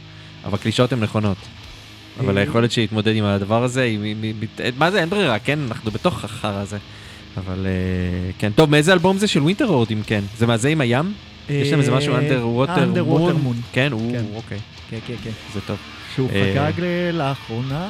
[0.46, 1.38] אבל קלישאות הן נכונות.
[2.20, 4.16] אבל אה, היכולת שלי להתמודד עם הדבר הזה, היא, היא,
[4.58, 5.60] היא, מה זה, אין ברירה, כן?
[5.68, 6.78] אנחנו בתוך החרא הזה.
[7.38, 10.24] אבל אה, כן, טוב, מאיזה אלבום זה של Winterhorde אם כן?
[10.38, 11.14] זה מה זה עם הים?
[11.50, 13.62] יש להם איזה משהו Underwater Moon?
[13.72, 14.26] כן, הוא, כן.
[14.36, 15.32] אוקיי, כן, כן, כן.
[15.54, 15.78] זה טוב.
[16.16, 16.82] שהוא אה, חגג
[17.14, 17.88] לאחרונה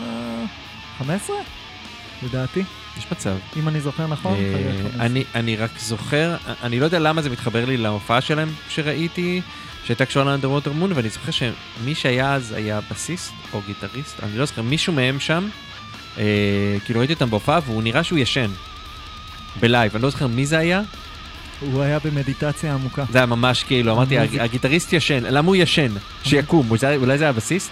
[0.97, 1.35] 15?
[2.23, 2.63] לדעתי,
[2.97, 3.35] יש מצב.
[3.59, 4.33] אם אני זוכר נכון.
[4.33, 5.05] אה, חגג 15.
[5.05, 9.41] אני, אני רק זוכר, אני לא יודע למה זה מתחבר לי להופעה שלהם שראיתי,
[9.85, 14.37] שהייתה קשורה ל Underwater Moon, ואני זוכר שמי שהיה אז היה בסיסט או גיטריסט, אני
[14.37, 15.49] לא זוכר, מישהו מהם שם,
[16.17, 16.23] אה,
[16.85, 18.49] כאילו ראיתי אותם בהופעה והוא נראה שהוא ישן.
[19.59, 20.81] בלייב, אני לא זוכר מי זה היה,
[21.61, 23.03] הוא היה במדיטציה עמוקה.
[23.11, 25.91] זה היה ממש כאילו, אמרתי, הגיטריסט ישן, למה הוא ישן?
[26.23, 27.71] שיקום, אולי- זה היה בסיסט?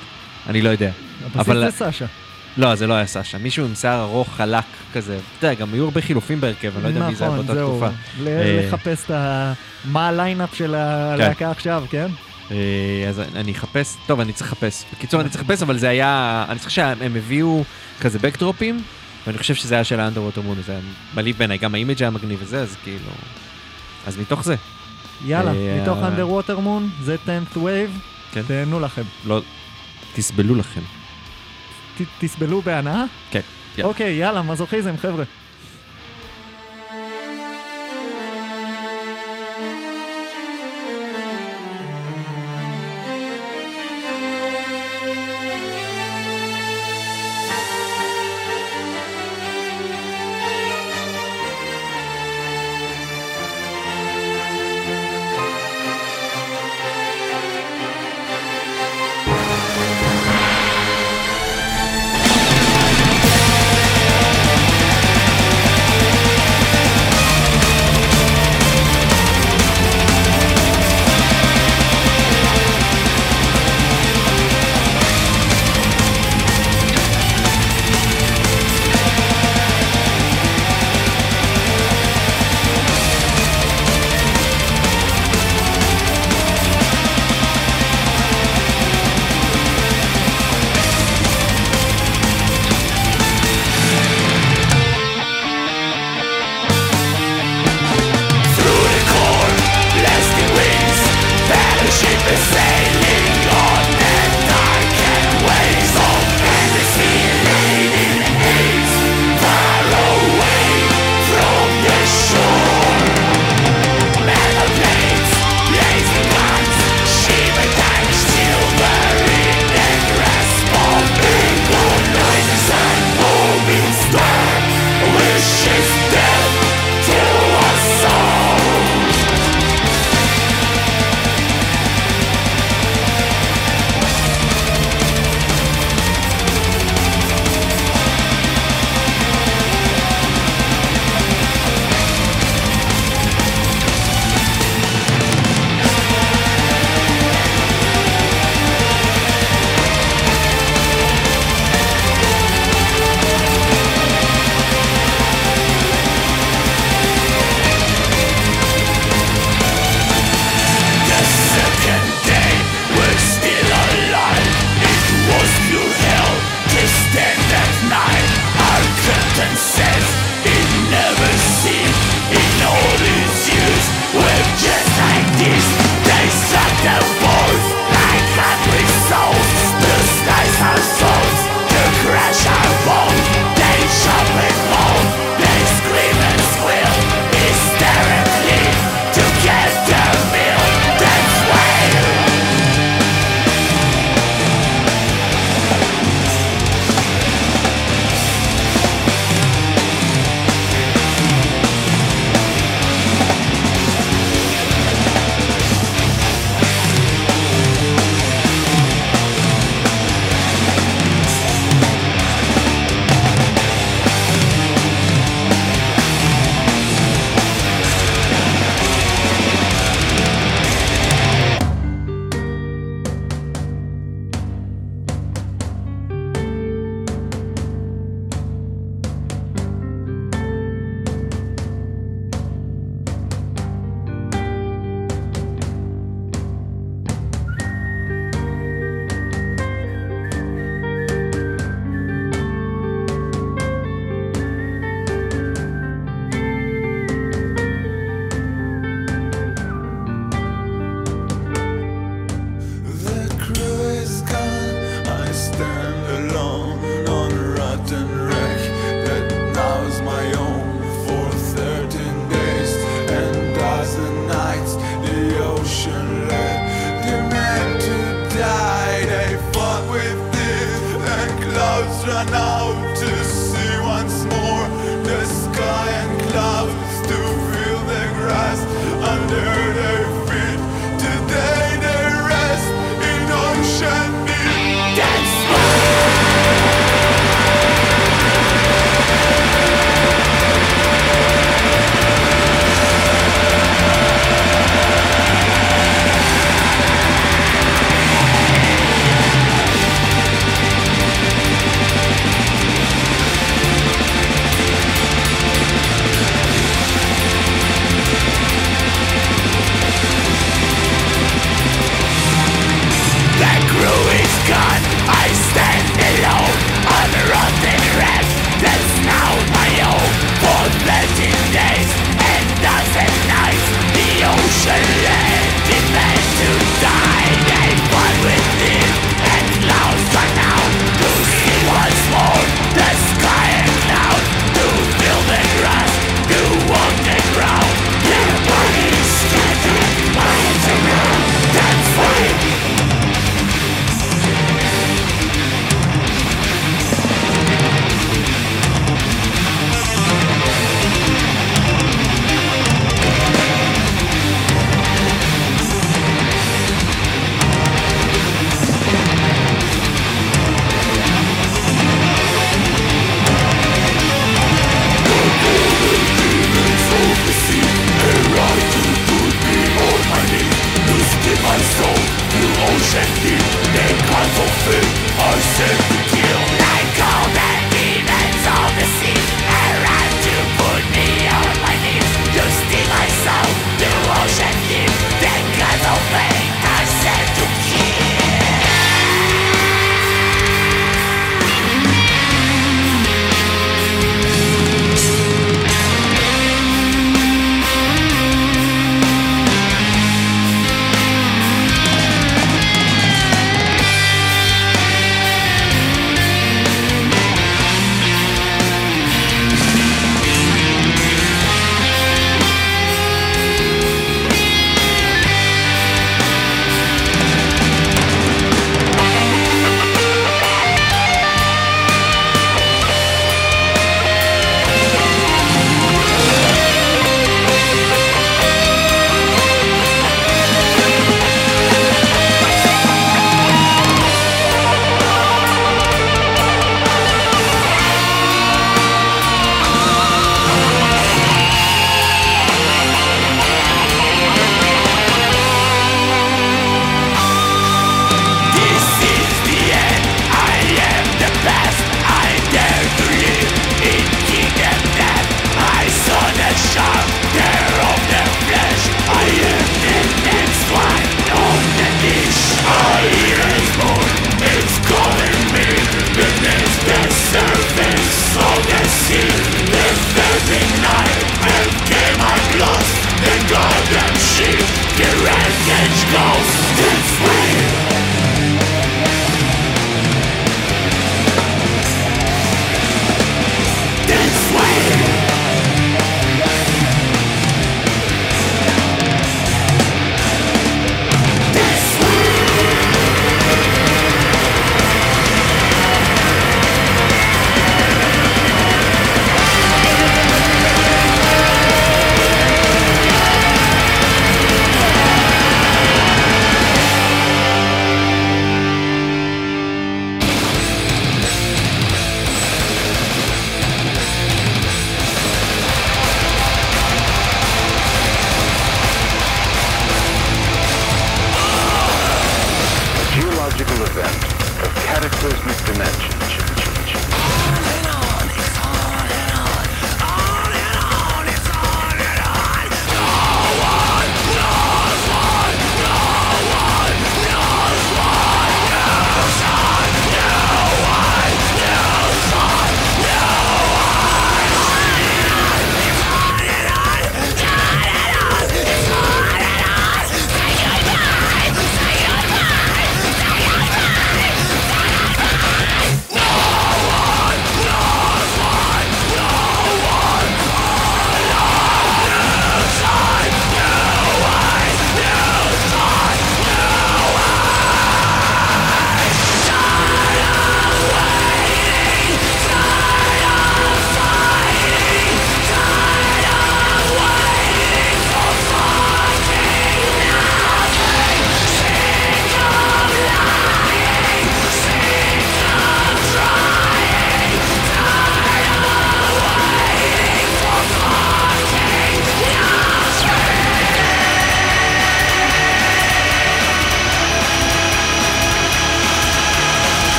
[0.49, 0.91] אני לא יודע.
[1.25, 2.05] הבסיס אבל- זה סשה.
[2.57, 4.63] לא, זה לא היה סשה, מישהו עם שיער ארוך, חלק
[4.93, 5.17] כזה.
[5.39, 7.61] אתה יודע, גם היו הרבה חילופים בהרכב, אני לא יודע מי זה היה נכון, באותה.
[7.61, 7.88] תקופה.
[8.27, 9.53] אה, לחפש את ה...
[9.85, 12.07] מה ה line-up של הלהקה עכשיו, כן?
[12.51, 12.55] אה,
[13.09, 14.83] אז אני אחפש, טוב, אני צריך לחפש.
[14.93, 17.63] בקיצור, אני צריך לחפש, אבל זה היה, אני חושב שהם הביאו
[18.01, 18.81] כזה backdrop ים,
[19.27, 20.81] ואני חושב שזה היה של ה Underwater Moon, זה היה
[21.15, 23.09] מלהיב בעיניי, גם האימג' היה מגניב וזה, אז כאילו...
[24.07, 24.55] אז מתוך זה,
[25.25, 27.99] יאללה, אה, מתוך Underwater Moon, זה 10th Wave,
[28.31, 28.41] כן.
[28.47, 29.01] תהנו לכם.
[29.25, 29.41] לא...
[30.15, 30.81] תסבלו לכם.
[31.97, 33.03] ת- תסבלו בהנאה?
[33.31, 33.39] כן,
[33.77, 33.89] יאללה.
[33.89, 35.23] אוקיי, יאללה, מזוכיזם, חבר'ה.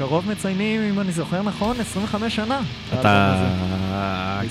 [0.00, 2.60] בקרוב מציינים, אם אני זוכר נכון, 25 שנה.
[3.00, 3.52] אתה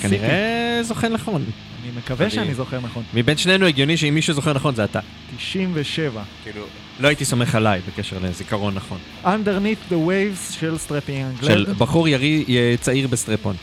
[0.02, 1.44] כנראה זוכר נכון.
[1.84, 3.04] אני מקווה שאני זוכר נכון.
[3.14, 5.00] מבין שנינו הגיוני שאם מישהו זוכר נכון זה אתה.
[5.38, 6.24] 97.
[6.44, 6.62] כאילו,
[7.00, 8.98] לא הייתי סומך עליי בקשר לזיכרון נכון.
[9.26, 11.66] Underneath the waves של Strapping Young Lad.
[11.66, 12.46] של בחור ירי
[12.82, 13.56] צעיר בסטרפון.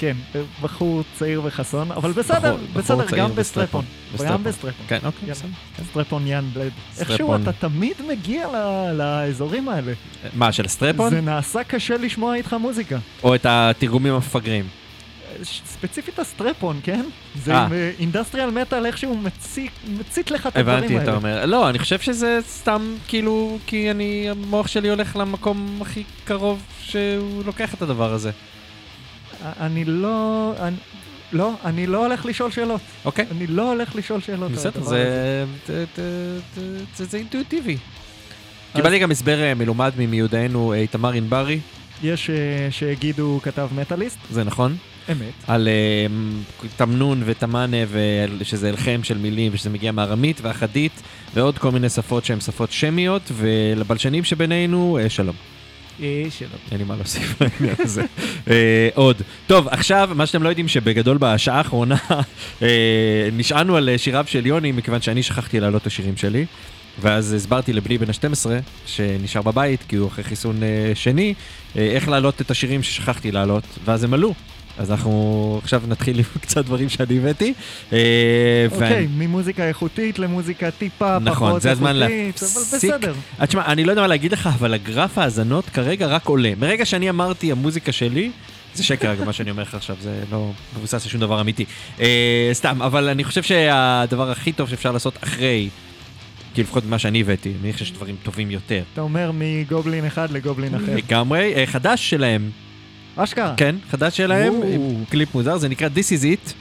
[0.00, 0.16] כן,
[0.62, 3.84] בחור צעיר וחסון, אבל בסדר, בחור, בסדר, גם בסטרפון.
[4.26, 4.86] גם בסטרפון.
[4.88, 5.48] כן, אוקיי, בסדר.
[5.90, 6.72] סטרפון Young Lad.
[6.98, 8.46] איכשהו אתה תמיד מגיע
[8.92, 9.92] לאזורים האלה.
[10.34, 11.10] מה, של סטרפון?
[11.10, 12.98] זה נעשה קשה לשמוע איתך מוזיקה.
[13.22, 14.64] או את התרגומים המפגרים.
[15.42, 17.04] ספציפית הסטרפון, כן?
[17.44, 17.64] זה אה.
[17.64, 19.22] עם אה, אינדסטריאל מטאל איכשהו
[19.98, 20.86] מצית לך את הדברים האלה.
[20.86, 21.46] הבנתי, אתה אומר.
[21.46, 27.44] לא, אני חושב שזה סתם כאילו, כי אני, המוח שלי הולך למקום הכי קרוב שהוא
[27.44, 28.30] לוקח את הדבר הזה.
[29.60, 30.54] אני לא...
[30.58, 30.76] אני,
[31.32, 32.80] לא, אני לא הולך לשאול שאלות.
[33.04, 33.26] אוקיי.
[33.30, 34.52] אני לא הולך לשאול שאלות.
[34.52, 35.84] בסדר, זה, זה,
[36.96, 37.76] זה, זה אינטואיטיבי.
[38.74, 41.60] קיבלתי גם הסבר אה, מלומד ממיודענו אה, איתמר ענברי.
[42.02, 42.36] יש אה,
[42.70, 44.18] שיגידו כתב מטאליסט.
[44.30, 44.76] זה נכון.
[45.12, 45.32] אמת.
[45.46, 47.76] על uh, תמנון ותמנה,
[48.38, 51.02] ושזה אלחם של מילים, ושזה מגיע מארמית ואחדית,
[51.34, 55.36] ועוד כל מיני שפות שהן שפות שמיות, ולבלשנים שבינינו, uh, שלום.
[56.02, 56.22] אה,
[56.70, 58.04] אין לי מה להוסיף לעניין הזה.
[58.50, 59.22] אה, עוד.
[59.46, 61.96] טוב, עכשיו, מה שאתם לא יודעים שבגדול בשעה האחרונה
[62.62, 66.46] אה, נשענו על שיריו של יוני, מכיוון שאני שכחתי להעלות את השירים שלי.
[67.00, 68.46] ואז הסברתי לבני בן ה-12,
[68.86, 70.60] שנשאר בבית, כי הוא אחרי חיסון
[70.94, 71.34] שני,
[71.76, 74.34] איך להעלות את השירים ששכחתי להעלות, ואז הם עלו.
[74.80, 77.54] אז אנחנו עכשיו נתחיל עם קצת דברים שאני הבאתי.
[77.92, 82.42] אה, אוקיי, ממוזיקה איכותית למוזיקה טיפה פחות איכותית, נכון, זה הזמן להפסיק.
[82.42, 83.14] אבל בסדר.
[83.40, 86.52] אה, תשמע, אני לא יודע מה להגיד לך, אבל הגרף האזנות כרגע רק עולה.
[86.58, 88.30] מרגע שאני אמרתי, המוזיקה שלי...
[88.74, 91.64] זה שקר, מה שאני אומר לך עכשיו, זה לא מבוסס לשום דבר אמיתי.
[92.00, 95.68] אה, סתם, אבל אני חושב שהדבר הכי טוב שאפשר לעשות אחרי
[96.54, 98.82] כי לפחות ממה שאני הבאתי, אני חושב שיש דברים טובים יותר.
[98.92, 100.96] אתה אומר מגובלין אחד לגובלין אחר.
[100.96, 102.50] לגמרי, חדש שלהם,
[103.24, 103.54] אשכרה.
[103.56, 104.54] כן, חדש שלהם,
[105.08, 106.52] קליפ מוזר, זה נקרא This is it,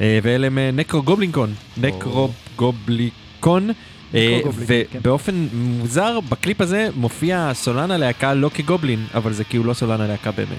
[0.00, 3.70] אה, ואלה הם אה, Nekrogoblikon, Nekrogoblikon.
[4.14, 5.56] אה, ובאופן כן.
[5.56, 10.58] מוזר, בקליפ הזה מופיע סולן הלהקה לא כגובלין, אבל זה כאילו לא סולן הלהקה באמת.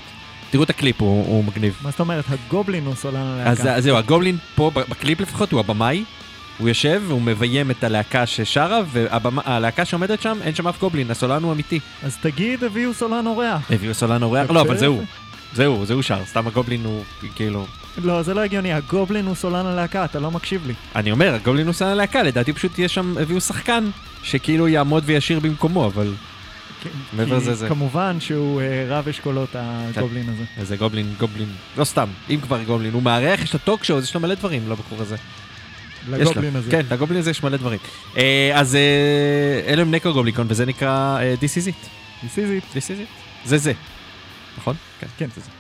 [0.52, 1.78] תראו את הקליפ, הוא, הוא מגניב.
[1.84, 2.26] מה זאת אומרת?
[2.28, 3.50] הגובלין הוא סולן הלהקה.
[3.50, 6.04] אז זהו, הגובלין פה, בקליפ לפחות, הוא הבמאי.
[6.58, 11.43] הוא יושב, הוא מביים את הלהקה ששרה, והלהקה שעומדת שם, אין שם אף גובלין, הסולן
[11.43, 11.80] הוא אמיתי.
[12.04, 13.72] אז תגיד, הביאו סולן אורח.
[13.72, 15.02] הביאו סולן אורח, לא, אבל זהו.
[15.58, 17.03] זהו, זה הוא שר, סתם הגובלין הוא
[17.36, 17.66] כאילו...
[18.03, 20.74] לא, זה לא הגיוני, הגובלין הוא סולן הלהקה, אתה לא מקשיב לי.
[20.95, 23.89] אני אומר, הגובלין הוא סולן הלהקה, לדעתי פשוט יש שם, הביאו שחקן
[24.24, 26.14] שכאילו יעמוד וישיר במקומו, אבל...
[26.84, 27.68] כן, מעבר לזה זה.
[27.70, 29.60] כמובן שהוא אה, רב אשכולות כן.
[29.95, 30.43] הגובלין הזה.
[30.58, 34.22] איזה גובלין, גובלין, לא סתם, אם כבר גובלין, הוא מארח, יש לו טוק יש לו
[34.22, 35.16] מלא דברים לא לבחור הזה.
[36.10, 36.72] לגובלין הזה.
[36.72, 37.80] כן, לגובלין הזה יש מלא דברים.
[38.18, 41.88] אה, אז אה, אלו הם נקו גובליקון וזה נקרא This is it.
[42.24, 43.45] This is it.
[43.45, 43.74] זה זה.
[44.58, 44.78] נכון?
[44.99, 45.57] כן, כן, זה זה.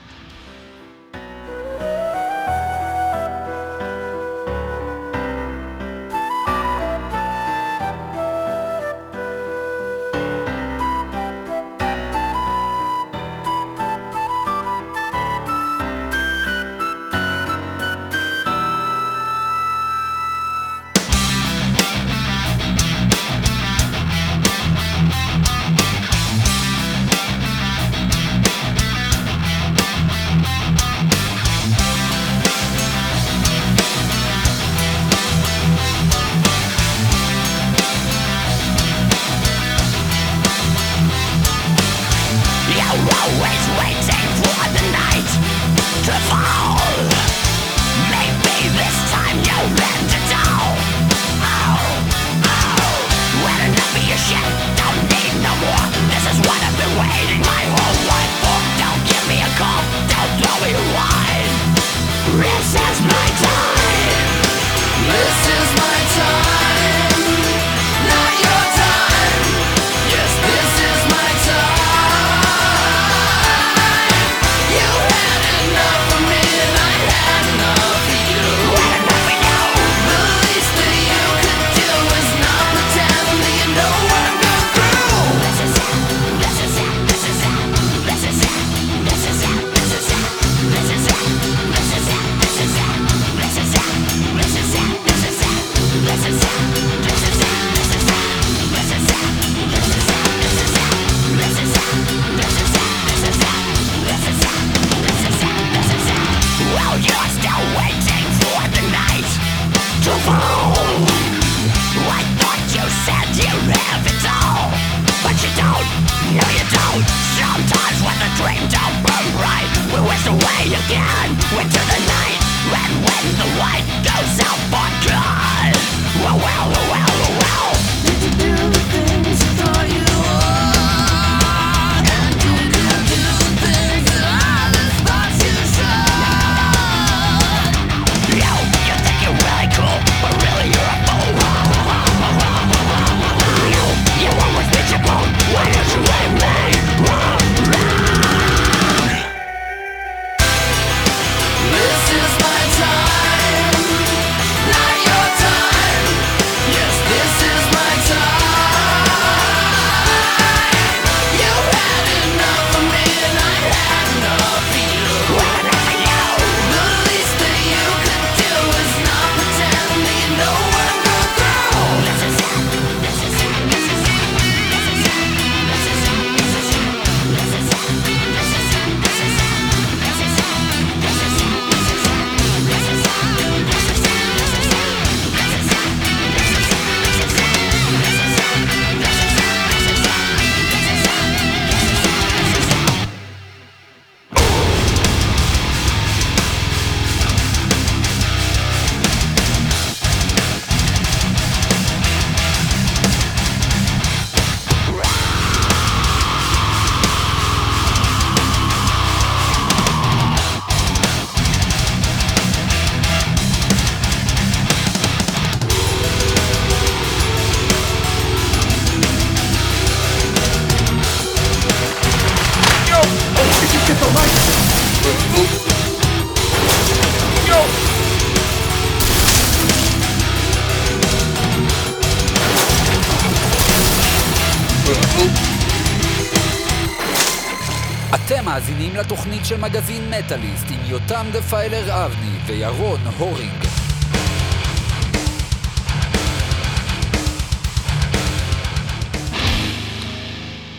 [239.17, 243.63] לתוכנית של מגזין מטאליסט עם יותם דפיילר אבני וירון הורינג.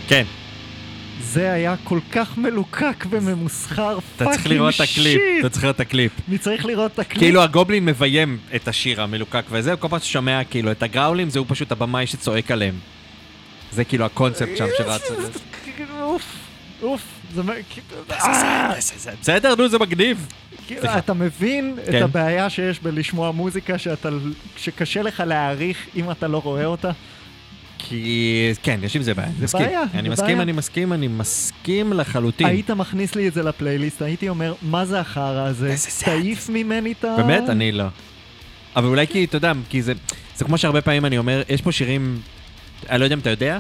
[0.09, 0.25] כן,
[1.21, 5.81] זה היה כל כך מלוקק וממוסחר, אתה צריך לראות את הקליפ, אתה צריך לראות את
[5.81, 6.13] הקליפ.
[6.29, 7.19] אני צריך לראות את הקליפ.
[7.19, 11.31] כאילו הגובלין מביים את השיר המלוקק וזה, כל פעם ששומע כאילו את ה growl ים,
[11.31, 12.75] זהו פשוט הבמאי שצועק עליהם.
[13.73, 15.03] זה כאילו הקונספט שם שרץ.
[16.01, 16.23] אוף,
[16.83, 17.43] אוף, זה...
[17.43, 17.51] מ-
[18.11, 18.71] אה,
[19.21, 20.27] בסדר, נו, זה מגניב.
[20.67, 20.83] כאילו.
[20.99, 22.03] אתה מבין את כן.
[22.03, 23.75] הבעיה שיש בלשמוע מוזיקה
[24.57, 26.91] שקשה לך להעריך אם אתה לא רואה אותה?
[27.79, 29.29] כי כן, יש עם זה בעיה.
[29.39, 29.67] זה מסכים.
[29.67, 30.43] בעיה, אני זה מסכים, בעיה.
[30.43, 32.47] אני מסכים, אני מסכים לחלוטין.
[32.47, 35.75] היית מכניס לי את זה לפלייליסט, הייתי אומר, מה זה החרא הזה?
[36.05, 37.15] תעיף ממני את ה...
[37.17, 37.49] באמת?
[37.51, 37.85] אני לא.
[38.77, 39.93] אבל אולי כי, אתה יודע, כי זה,
[40.37, 42.21] זה כמו שהרבה פעמים אני אומר, יש פה שירים,
[42.91, 43.59] אני לא יודע אם אתה יודע,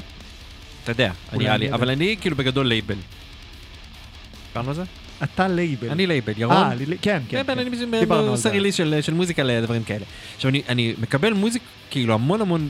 [0.84, 1.72] אתה יודע, נראה אני לי.
[1.72, 2.96] אבל אני כאילו בגדול לייבל.
[4.60, 4.82] דיברנו על זה?
[5.24, 5.90] אתה לייבל.
[5.90, 6.56] אני לייבל, ירון?
[6.56, 7.18] אה, כן, כן.
[7.28, 7.58] כן, כן.
[7.58, 7.70] אני
[8.28, 8.50] עושה זה.
[8.50, 10.04] release של של מוזיקה לדברים כאלה.
[10.36, 12.68] עכשיו, אני- מקבל מוזיק, כאילו המון המון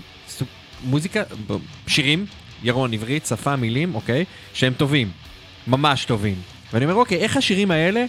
[0.84, 1.22] מוזיקה,
[1.86, 2.26] שירים,
[2.62, 4.24] ירון, עברית, שפה, מילים, אוקיי?
[4.54, 5.10] שהם טובים,
[5.66, 6.34] ממש טובים.
[6.72, 8.04] ואני אומר, אוקיי, איך השירים האלה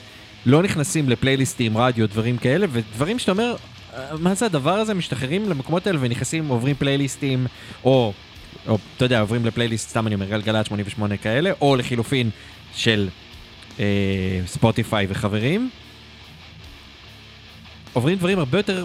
[0.46, 3.56] לא נכנסים לפלייליסטים, רדיו, דברים כאלה, ודברים שאתה אומר,
[3.94, 4.94] "אה, מה זה הדבר הזה?
[4.94, 7.48] משתחררים למקומות האלה ונכנסים, עוברים פלייליסטים,
[7.84, 8.14] או,
[8.68, 12.30] או אתה יודע, עוברים לפלייליסט, סתם אני אומר, גלגלצ 88 כאלה, או לחילופין
[12.76, 13.29] של אה,
[14.46, 15.70] ספוטיפיי וחברים.
[17.94, 18.84] עוברים דברים הרבה יותר,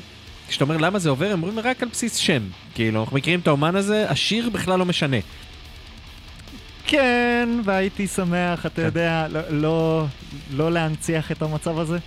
[0.49, 2.43] כשאתה אומר למה זה עובר, הם אומרים רק על בסיס שם.
[2.75, 5.17] כאילו, אנחנו מכירים את האומן הזה, השיר בכלל לא משנה.
[6.87, 8.83] כן, והייתי שמח, אתה כן.
[8.83, 10.07] יודע, לא- לא-
[10.57, 11.99] לא להנציח את המצב הזה.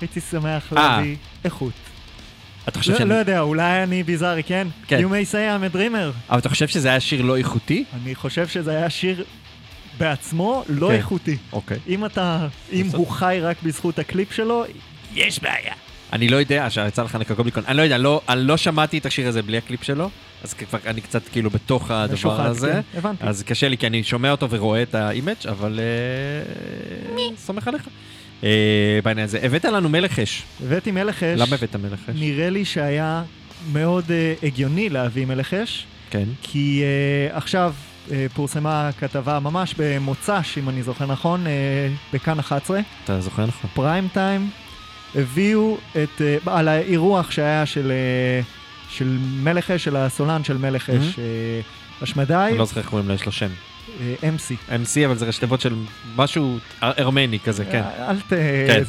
[0.00, 0.96] הייתי שמח אה.
[0.96, 1.72] להביא איכות.
[2.68, 3.10] אתה חושב לא- שאני...
[3.10, 4.68] לא יודע, אולי אני ביזארי, כן?
[4.86, 5.00] כן.
[5.04, 6.30] You may say I'm a dreamer.
[6.30, 7.84] אבל אתה חושב שזה היה שיר לא איכותי?
[8.02, 9.24] אני חושב שזה היה שיר
[9.98, 10.94] בעצמו לא כן.
[10.94, 11.36] איכותי.
[11.52, 11.78] אוקיי.
[11.88, 12.98] אם אתה, אם בסדר.
[12.98, 14.64] הוא חי רק בזכות הקליפ שלו,
[15.14, 15.74] יש בעיה.
[16.12, 19.28] אני לא יודע, שיצא לך לקגובליקון, אני לא יודע, לא, אני לא שמעתי את השיר
[19.28, 20.10] הזה בלי הקליפ שלו,
[20.44, 22.72] אז כבר אני קצת כאילו בתוך הדבר משוחד, הזה.
[22.92, 23.24] כן, הבנתי.
[23.26, 25.80] אז קשה לי, כי אני שומע אותו ורואה את ה image, אבל...
[25.80, 27.88] אה, סומך עליך.
[28.44, 29.38] אה, בעניין הזה.
[29.42, 30.42] הבאת לנו מלך אש.
[30.64, 31.40] הבאתי מלך אש.
[31.40, 32.16] למה הבאת מלך אש?
[32.18, 33.22] נראה לי שהיה
[33.72, 36.24] מאוד אה, הגיוני להביא מלך אש, כן.
[36.42, 37.74] כי אה, עכשיו
[38.34, 41.52] פורסמה כתבה ממש במוצ"ש, אם אני זוכר נכון, אה,
[42.12, 43.70] בכאן 11, אתה זוכר נכון?
[43.74, 44.50] פריים טיים,
[45.14, 48.40] הביאו את, אה, על האירוח שהיה של, אה,
[48.88, 51.18] של מלך אש, של הסולן של מלך אש, Mhm.
[51.18, 51.60] אה,
[52.02, 53.48] אשמדי, אני לא זוכר איך קוראים לו, יש לו שם.
[54.00, 54.70] אה, MC.
[54.70, 55.74] MC, אבל זה ראשי תיבות של
[56.16, 57.82] משהו אר- ארמני כזה, כן.
[57.98, 58.28] אה, אל ת...
[58.66, 58.82] כן.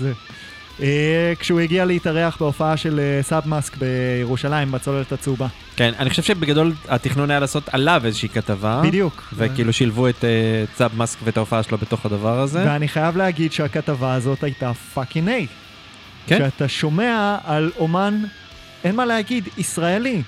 [0.81, 5.47] אה, כשהוא הגיע להתארח בהופעה של אה, Sub-Masq בירושלים, בצוללת הצהובה.
[5.75, 8.81] כן, אני חושב שבגדול התכנון היה לעשות עליו איזושהי כתבה.
[8.83, 9.33] בדיוק.
[9.33, 12.63] וכאילו שילבו את אה, Sub Masq ואת ההופעה שלו בתוך הדבר הזה.
[12.65, 15.47] ואני חייב להגיד שהכתבה הזאת הייתה fucking A.
[16.27, 16.37] כן.
[16.37, 18.23] שאתה שומע על אומן,
[18.83, 20.21] אין מה להגיד, ישראלי.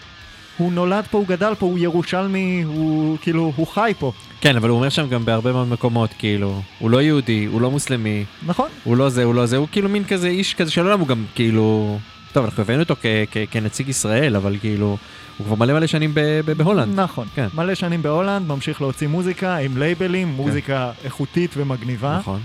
[0.58, 4.12] הוא נולד פה, הוא גדל פה, הוא ירושלמי, הוא כאילו, הוא חי פה.
[4.41, 7.72] כן, אבל הוא אומר שם גם בהרבה מאוד מקומות, כאילו, הוא לא יהודי, הוא לא
[7.72, 8.70] מוסלמי, נכון.
[8.84, 11.08] הוא לא זה, הוא לא זה, הוא כאילו מין כזה איש כזה של עולם, הוא
[11.08, 11.97] גם כאילו...
[12.34, 14.97] טוב, אנחנו הבאנו אותו כ- כ- כנציג ישראל, אבל כאילו,
[15.38, 16.99] הוא כבר מלא מלא שנים ב- ב- בהולנד.
[16.99, 17.28] נכון.
[17.36, 17.47] כן.
[17.53, 22.18] מלא שנים בהולנד, ממשיך להוציא מוזיקה עם לייבלים, מוזיקה איכותית ומגניבה.
[22.20, 22.39] נכון.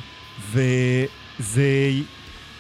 [0.53, 1.91] וזה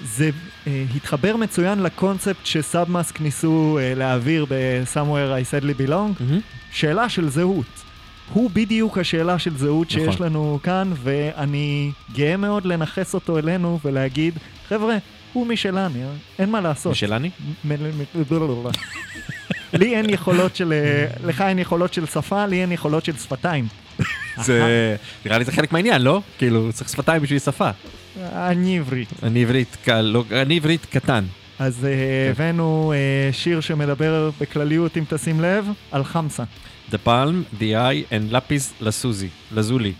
[0.04, 0.30] זה
[0.66, 6.40] אה, התחבר מצוין לקונספט שסאבמאסק ניסו אה, להעביר ב-Somewhere I said belong, מהמם.
[6.72, 7.82] שאלה של זהות.
[8.32, 10.26] הוא בדיוק השאלה של זהות שיש נכון.
[10.26, 14.34] לנו כאן, ואני גאה מאוד לנכס אותו אלינו ולהגיד,
[14.68, 14.96] חבר'ה,
[15.32, 15.98] הוא משלנו,
[16.38, 16.92] אין מה לעשות.
[16.92, 17.30] משלני?
[19.72, 20.72] לי אין יכולות של...
[20.72, 23.68] אה, לך אין יכולות של שפה, לי אין יכולות של שפתיים.
[24.46, 24.96] זה...
[25.24, 26.20] נראה לי זה חלק מהעניין, לא?
[26.38, 27.70] כאילו, צריך שפתיים בשביל שפה.
[28.32, 29.08] אני עברית.
[29.22, 31.24] אני עברית לא, אני עברית קטן.
[31.58, 36.42] אז אה, הבאנו אה, שיר שמדבר בכלליות, אם תשים לב, על חמסה.
[36.90, 39.92] The palm, the eye and לפis לסוזי, לזולי.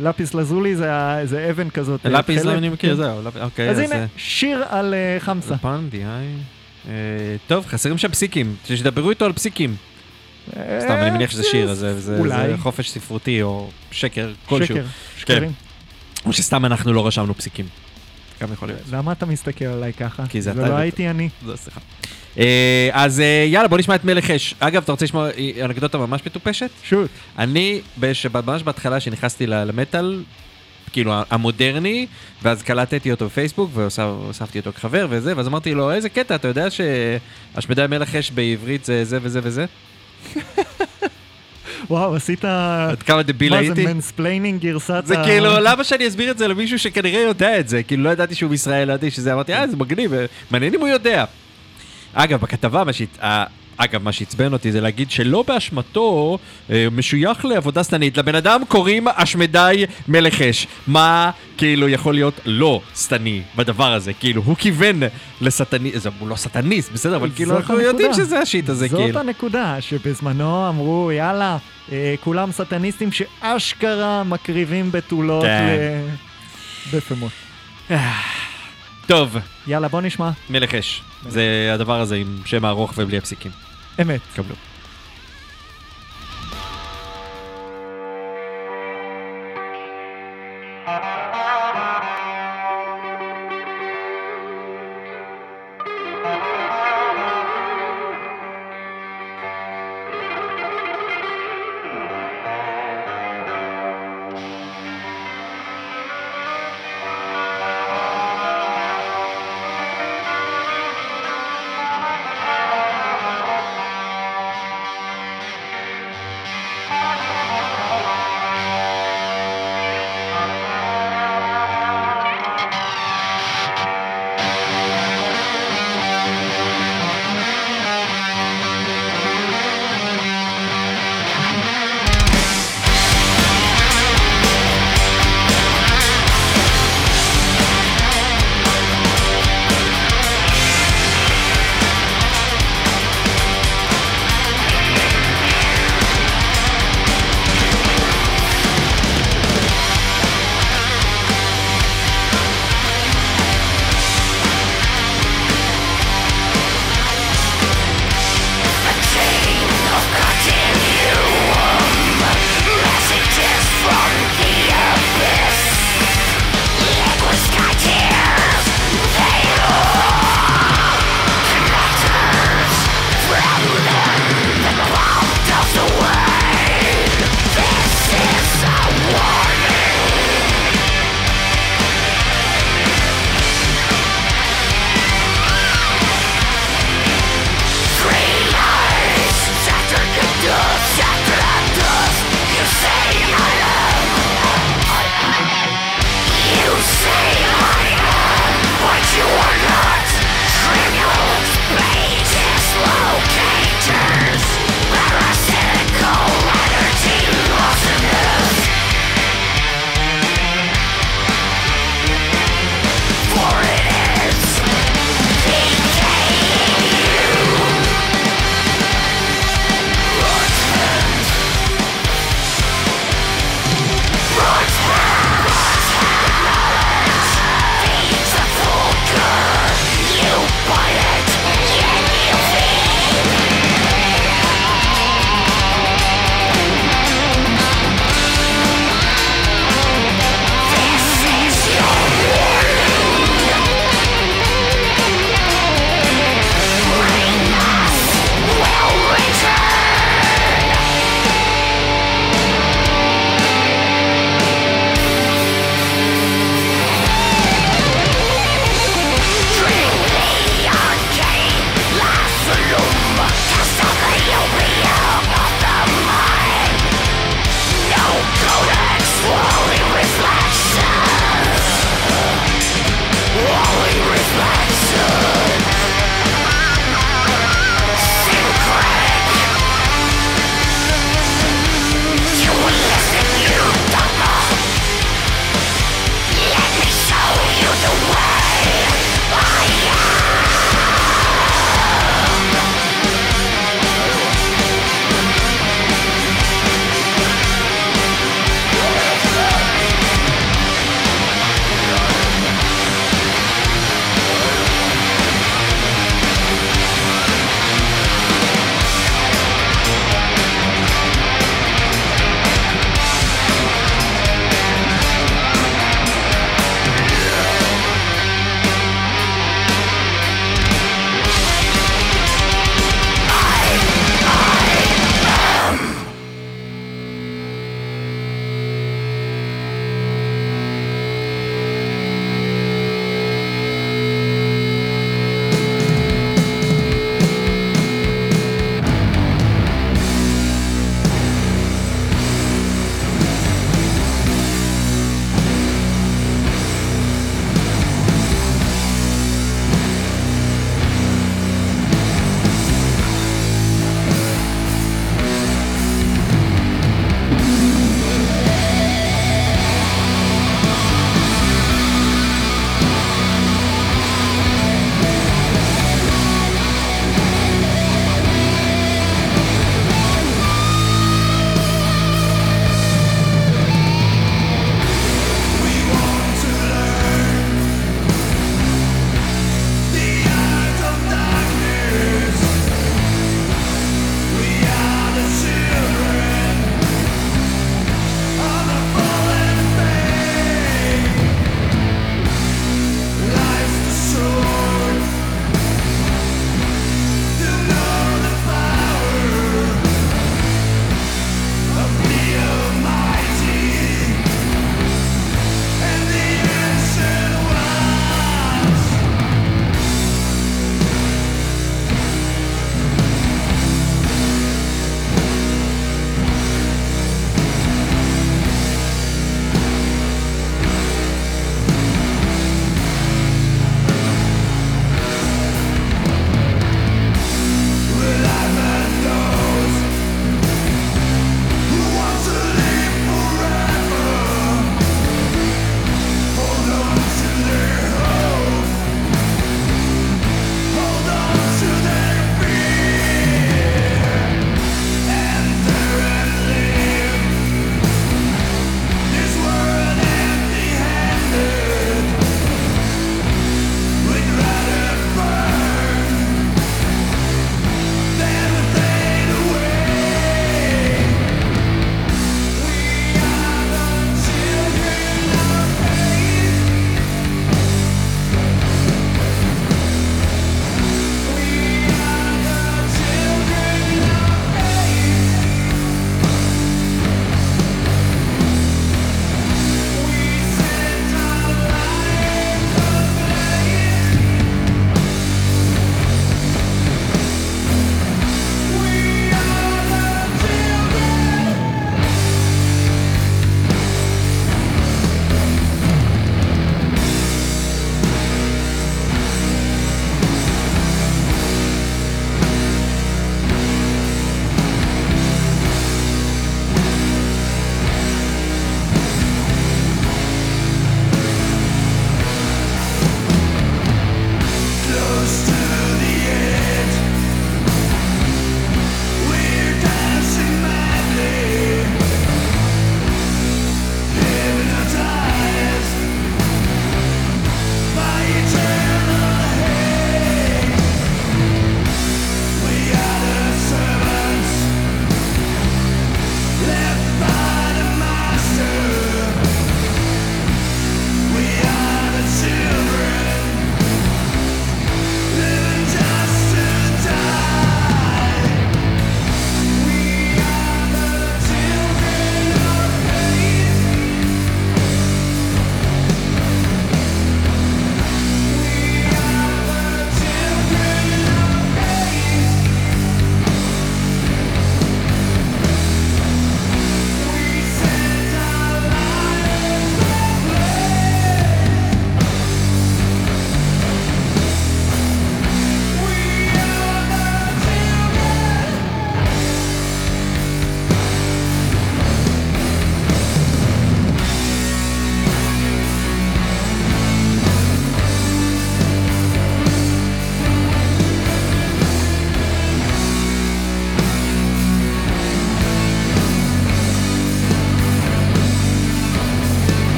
[0.00, 0.90] לפיס לזולי זה,
[1.24, 2.06] זה אבן כזאת.
[2.06, 2.58] אה, לפis תכלת.
[2.58, 2.96] אני מכיר, כן.
[2.96, 3.78] זהו, אוקיי, אז.
[3.78, 5.54] הנה, שיר על חמסה.
[5.54, 6.88] The palm, the eye...
[7.46, 9.76] טוב, חסרים שם פסיקים, שתדברו איתו על פסיקים.
[10.80, 14.76] סתם, אני מניח שזה שיר, אז זה- חופש ספרותי או שקר כלשהו.
[14.76, 14.86] שקר,
[15.18, 15.52] שקרים.
[16.26, 17.66] או שסתם אנחנו לא רשמנו פסיקים.
[18.42, 18.80] גם יכול להיות.
[18.92, 20.26] למה אתה מסתכל עליי ככה?
[20.28, 20.78] כי זה אתה לא הבאת.
[20.80, 21.28] הייתי אני.
[21.46, 21.80] לא, סליחה.
[22.38, 24.54] אה, אז אה, יאללה, בוא נשמע את מלך אש.
[24.58, 26.70] אגב, אתה רוצה לשמוע אה, אנקדוטה ממש מטופשת?
[26.84, 27.10] שוט.
[27.38, 27.80] אני,
[28.46, 30.22] ממש בהתחלה שנכנסתי ל- למטאל,
[30.92, 32.06] כאילו המודרני,
[32.42, 36.66] ואז קלטתי אותו בפייסבוק והוספתי אותו כחבר וזה, ואז אמרתי לו, איזה קטע, אתה יודע
[36.70, 39.66] שהשמדי המלך אש בעברית זה זה וזה וזה?
[41.90, 42.44] וואו, עשית...
[42.90, 43.82] עד כמה דביל מה הייתי?
[43.86, 47.68] זה mansplaining גרסת זה ה- כאילו, למה שאני אסביר את זה למישהו שכנראה יודע את
[47.68, 47.82] זה?
[47.82, 50.88] כאילו, לא ידעתי שהוא מישראל, ידעתי שזה, אמרתי, אה, זה מגניב, אה, מעניין אם הוא
[50.88, 51.24] יודע.
[52.14, 53.44] אגב, בכתבה, מה שהת- אה,
[53.80, 56.38] אגב, מה שעצבן אותי זה להגיד שלא באשמתו
[56.70, 58.16] אה, משוייך לעבודה שטנית.
[58.18, 60.66] לבן אדם קוראים אשמדי מלך אש.
[60.86, 64.12] מה כאילו יכול להיות לא שטני בדבר הזה?
[64.12, 65.00] כאילו, הוא כיוון
[65.40, 67.88] לשטני, זה- הוא לא שטניסט, בסדר, אבל כאילו, זאת אנחנו הנקודה.
[68.04, 69.20] יודעים שזה השיט הזה, זאת כאילו.
[69.20, 71.56] הנקודה, שבזמנו אמרו, יאללה,
[71.92, 75.66] אה, כולם סטניסטים שאשכרה מקריבים בתולות כן.
[76.92, 77.32] ל- בפמות.
[79.06, 80.30] טוב, יאללה, בוא נשמע.
[80.50, 81.02] מלך אש.
[81.28, 83.50] זה הדבר הזה עם שם ארוך ובלי הפסיקים.
[83.98, 84.22] Einmitt.
[84.36, 84.54] Gamlu.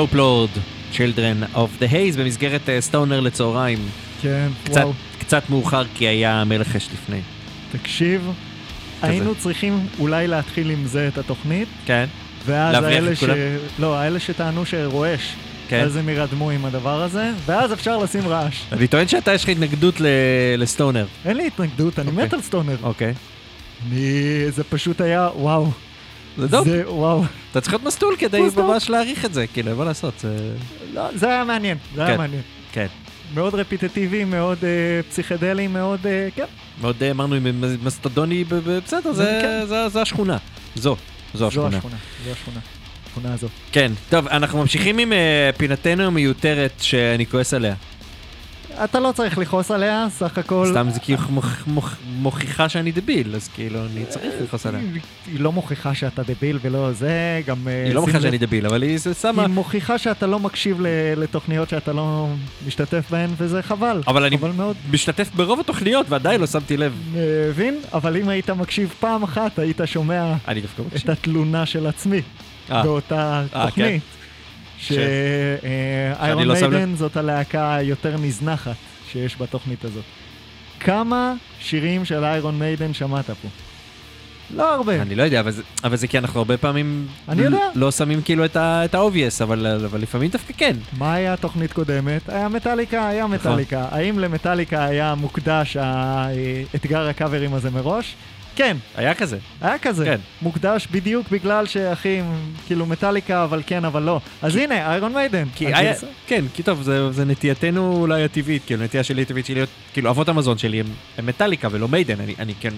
[0.00, 0.50] דופ לורד,
[0.92, 3.78] Children of the Haze, במסגרת אה, סטונר לצהריים.
[4.22, 4.92] כן, קצת, וואו.
[5.18, 7.20] קצת מאוחר כי היה מלך אש לפני.
[7.72, 8.30] תקשיב,
[9.02, 12.04] היינו צריכים אולי להתחיל עם זה את התוכנית, כן?
[12.46, 13.20] ואז האלה ש...
[13.20, 13.36] כולם?
[13.78, 15.32] לא, האלה שטענו שרועש,
[15.68, 15.80] כן.
[15.84, 18.56] אז הם ירדמו עם הדבר הזה, ואז אפשר לשים רעש.
[18.72, 20.06] אני טוען שאתה יש לך התנגדות ל-
[20.58, 21.06] לסטונר.
[21.24, 22.24] אין לי התנגדות, אני אוקיי.
[22.24, 22.76] מת על סטונר.
[22.82, 23.14] אוקיי.
[23.90, 24.00] אני...
[24.50, 25.70] זה פשוט היה, וואו.
[26.38, 26.68] זה דופ.
[26.68, 27.24] זה, וואו.
[27.50, 28.40] אתה צריך להיות מסטול כדי.
[28.56, 30.54] ממש להעריך את זה, כאילו, מה לעשות, זה...
[30.94, 32.18] לא, זה היה מעניין, זה היה כן.
[32.18, 32.42] מעניין.
[32.72, 32.86] כן.
[33.34, 34.68] מאוד רפיטטיבי, מאוד אה,
[35.10, 36.44] פסיכדלי, מאוד, אה, כן.
[36.80, 37.36] מאוד אה, אמרנו
[38.48, 38.54] ב-
[38.84, 39.88] בסדר, זה- כן.
[39.88, 40.36] זה השכונה.
[40.74, 40.96] זו,
[41.34, 41.76] זו זו השכונה.
[41.76, 42.60] השכונה, זו השכונה.
[43.06, 43.48] השכונה הזו.
[43.72, 45.12] כן, טוב, אנחנו ממשיכים עם
[45.56, 47.74] פינתנו המיותרת שאני כועס עליה.
[48.84, 50.66] אתה לא צריך לכעוס עליה, סך הכל...
[50.70, 54.80] סתם זה כאילו מוכ- מוכ- מוכיחה שאני דביל, אז כאילו, אני צריך לכעוס עליה.
[55.26, 57.68] היא- לא מוכיחה שאתה דביל ולא זה, גם...
[57.68, 59.42] אה, היא לא מוכיחה שאני דביל, אבל היא שמה...
[59.42, 60.78] היא מוכיחה שאתה לא מקשיב
[61.16, 62.28] לתוכניות שאתה לא
[62.66, 64.00] משתתף בהן, וזה חבל.
[64.06, 64.36] אבל אני.
[64.90, 66.92] משתתף ברוב התוכניות ועדיין לא שמתי לב.
[67.48, 67.80] מבין?
[67.92, 70.34] אבל אם היית מקשיב פעם אחת, היית שומע
[70.96, 71.08] את.
[71.08, 72.20] התלונה של עצמי
[72.70, 74.02] אה, באותה אה, תוכנית.
[74.80, 76.70] ש- שאיירון שאני לא שם לב.
[76.76, 78.74] מיידן זאת הלהקה היותר נזנחת
[79.12, 80.04] שיש בתוכנית הזאת.
[80.80, 83.48] כמה שירים של איירון מיידן שמעת פה?
[84.56, 85.02] לא הרבה.
[85.02, 87.06] אני לא יודע, אבל זה- אבל זה כי אנחנו הרבה פעמים...
[87.28, 87.58] אני יודע.
[87.74, 90.76] לא שמים כאילו את ה- את ה-obvious, אבל אבל לפעמים דווקא כן.
[90.98, 92.28] מה היה תוכנית קודמת?
[92.28, 93.34] היה מטאליקה, היה נכון.
[93.36, 93.86] מטאליקה.
[93.90, 98.14] האם למטאליקה היה מוקדש האתגר הקאברים הזה מראש?
[98.56, 99.38] כן, היה כזה.
[99.60, 100.04] היה כזה.
[100.04, 100.20] כן.
[100.42, 102.24] מוקדש בדיוק בגלל שאחים,
[102.66, 104.20] כאילו מטאליקה, אבל כן, אבל לא.
[104.42, 105.44] אז הנה, איירון מיידן.
[105.54, 109.46] כי היה, גרסה- כן, כי טוב, זה, זה נטייתנו אולי הטבעית, כאילו, נטייה שלי הטבעית
[109.46, 110.86] שלי להיות, כאילו, אבות המזון שלי הם,
[111.18, 112.72] הם מטאליקה ולא מיידן, אני, אני כן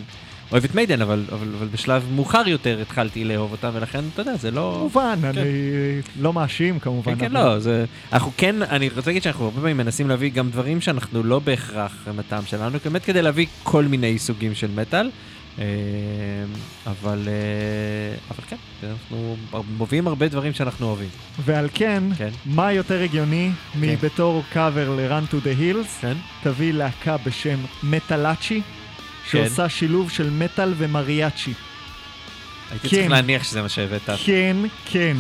[0.52, 4.36] אוהב את מיידן, אבל, אבל, אבל בשלב מאוחר יותר התחלתי לאהוב אותם, ולכן, אתה יודע,
[4.36, 4.74] זה לא...
[4.78, 5.40] כמובן, אני
[6.20, 7.14] לא מאשים כמובן.
[7.14, 7.84] כן, כן, אבל- לא, זה...
[8.12, 11.92] אנחנו כן, אני רוצה להגיד שאנחנו הרבה פעמים מנסים להביא גם דברים שאנחנו לא בהכרח
[12.06, 15.10] הם הטעם שלנו, באמת כדי להביא כל מיני סוגים של מטאל.
[15.58, 15.64] אה,
[16.86, 19.36] אבל, אה, אבל כן, אנחנו
[19.78, 21.08] מביאים הרבה דברים שאנחנו אוהבים.
[21.44, 22.28] ועל כן, כן.
[22.46, 26.16] מה יותר הגיוני מבתור קאבר ל-run to the hills, כן?
[26.42, 28.60] תביא להקה בשם Metalachi,
[29.30, 31.52] שעושה שילוב של מטאל ומריאצ'י.
[32.70, 32.96] הייתי כן.
[32.96, 34.10] צריך להניח שזה מה שהבאת.
[34.24, 35.16] כן, כן.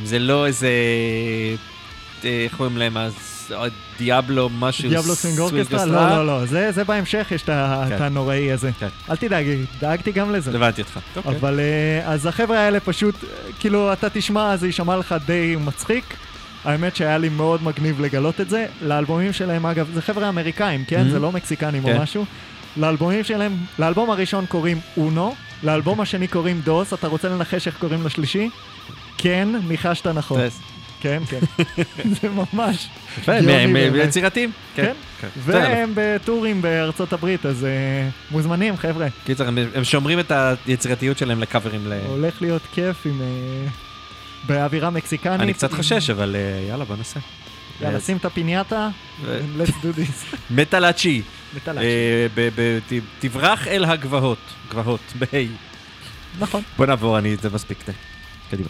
[0.00, 0.70] אם זה לא איזה...
[2.24, 3.37] אה, איך קוראים להם אז?
[3.98, 4.88] Diablo משהו?
[4.88, 5.86] דיאבלו Swing Orchestra?
[5.86, 7.46] לא, לא, לא, זה זה בהמשך, יש את
[7.88, 8.02] כן.
[8.02, 8.70] הנוראי הזה.
[8.78, 8.88] כן.
[9.10, 9.46] אל תדאג,
[9.80, 10.50] דאגתי גם לזה.
[10.54, 10.98] הבנתי אותך.
[11.16, 11.36] אוקיי.
[11.36, 13.28] אבל אה, אז החבר'ה האלה פשוט, אה,
[13.60, 16.04] כאילו, אתה תשמע, זה יישמע לך די מצחיק.
[16.64, 18.66] האמת שהיה לי מאוד מגניב לגלות את זה.
[18.82, 21.06] לאלבומים שלהם, אגב, זה חבר'ה אמריקאים, כן?
[21.06, 21.10] Mhm.
[21.10, 21.96] זה לא מקסיקנים כן.
[21.96, 22.24] או משהו.
[22.76, 28.06] לאלבומים שלהם, לאלבום הראשון קוראים אונו, לאלבום השני קוראים דוס, אתה רוצה לנחש איך קוראים
[28.06, 28.50] לשלישי?
[29.18, 30.48] כן, ניחשת נכון.
[30.48, 30.60] טס.
[31.00, 31.38] כן, כן.
[32.22, 32.88] זה ממש.
[33.26, 34.04] הם אה.
[34.04, 34.50] יצירתיים.
[34.74, 34.92] כן.
[35.38, 35.58] בסדר.
[35.58, 37.70] והם בטורים בארצות הברית, אז אה,
[38.30, 39.06] מוזמנים, חבר'ה.
[39.24, 40.32] קיצר, הם- הם שומרים את
[40.66, 41.92] היצירתיות שלהם לקאברים.
[42.06, 43.20] הולך להיות כיף עם...
[43.20, 43.68] אה,
[44.46, 45.40] באווירה מקסיקנית.
[45.40, 46.36] אני קצת חושש, אבל
[46.68, 47.20] יאללה, בוא נעשה.
[47.80, 48.88] יאללה, שים את הפינייתה,
[49.58, 50.36] let's do this.
[52.54, 54.38] ב- ת- תברח אל הגבהות.
[54.70, 55.36] גבהות, בה"א.
[56.38, 56.62] נכון.
[56.76, 57.78] בוא נעבור, אני, זה מספיק.
[57.86, 57.92] די.
[58.50, 58.68] קדימה.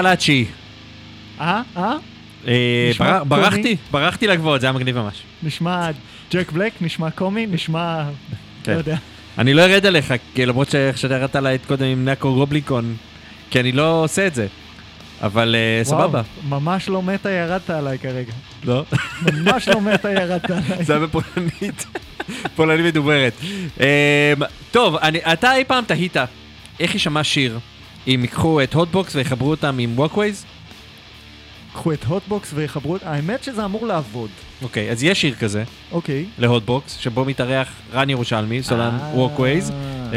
[0.00, 0.44] מטאלאצ'י.
[1.40, 1.62] אה?
[1.76, 1.92] אה?
[2.48, 2.52] אה,
[2.90, 3.28] נשמע קומי.
[3.28, 5.22] ברחתי, ברחתי לגבוהות, זה היה מגניב ממש.
[5.42, 5.90] נשמע
[6.32, 6.72] ג'ק בלק?
[6.80, 7.46] נשמע קומי?
[7.46, 8.04] נשמע...
[8.64, 8.72] כן.
[8.72, 8.96] לא יודע.
[9.38, 12.96] אני לא ארד עליך, למרות שאיך שירדת עליי קודם עם נקו גובליקון,
[13.50, 14.46] כי אני לא עושה את זה.
[15.22, 16.22] אבל אה, סבבה.
[16.48, 18.32] ממש לא מטה ירדת עליי כרגע.
[18.64, 18.84] לא?
[19.32, 20.84] ממש לא מטה ירדת עליי.
[20.84, 21.86] זה היה בפולנית,
[22.56, 23.32] פולנית מדוברת.
[23.80, 23.84] אמ,
[24.70, 26.16] טוב, אני- אתה אי פעם תהית
[26.80, 27.58] איך יישמע שיר
[28.06, 30.44] אם ייקחו את Hotbox ויחברו אותם עם Walkways?
[31.72, 32.96] קחו את Hotbox ויחברו...
[33.02, 34.30] האמת שזה אמור לעבוד.
[34.62, 36.24] אוקיי, אז יש שיר כזה אוקיי.
[36.38, 39.10] ל Hotbox, שבו מתארח רן ירושלמי, סולן אה.
[39.14, 39.72] Walkways.
[40.12, 40.14] אמ,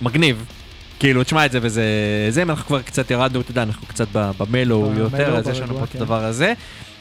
[0.00, 0.44] מגניב.
[0.98, 1.84] כאילו, תשמע את זה וזה...
[2.30, 5.00] זה, אם אנחנו כבר קצת ירדנו, אתה יודע, אנחנו קצת ב- ב mellow ב mellow,
[5.00, 5.98] יותר, אז יש לנו פה את כן.
[5.98, 6.52] הדבר הזה.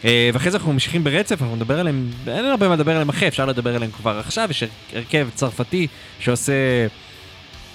[0.05, 3.27] אה, ואחרי זה אנחנו ממשיכים ברצף, אנחנו נדבר עליהם, אין הרבה מה לדבר עליהם אחרי,
[3.27, 5.88] אפשר לדבר עליהם כבר עכשיו, יש הרכב צרפתי
[6.19, 6.53] שעושה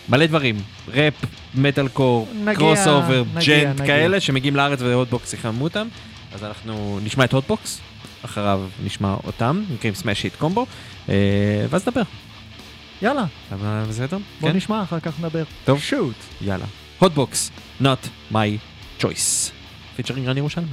[0.09, 0.57] מלא דברים,
[0.89, 1.15] ראפ,
[1.55, 3.81] metalcore, crossover, djent.
[3.81, 5.89] כאלה, שמגיעים לארץ ו Hotbox יחממו אותם,
[6.33, 7.81] אז אנחנו נשמע את Hotbox,
[8.25, 10.67] אחריו נשמע אותם, נקראים Smash Hit Combo,
[11.71, 12.03] ואז נדבר.
[13.03, 14.19] יאללה, אבל בסדר?
[14.41, 14.57] בוא כן?
[14.57, 15.45] נשמע, אחר כך נדבר.
[15.65, 15.81] טוב.
[15.81, 16.17] shoot.
[16.41, 16.65] יאללה.
[16.99, 17.51] Hotbox,
[17.83, 18.37] not my
[19.01, 19.51] choice.
[19.97, 20.67] featuring רן ירושלמי.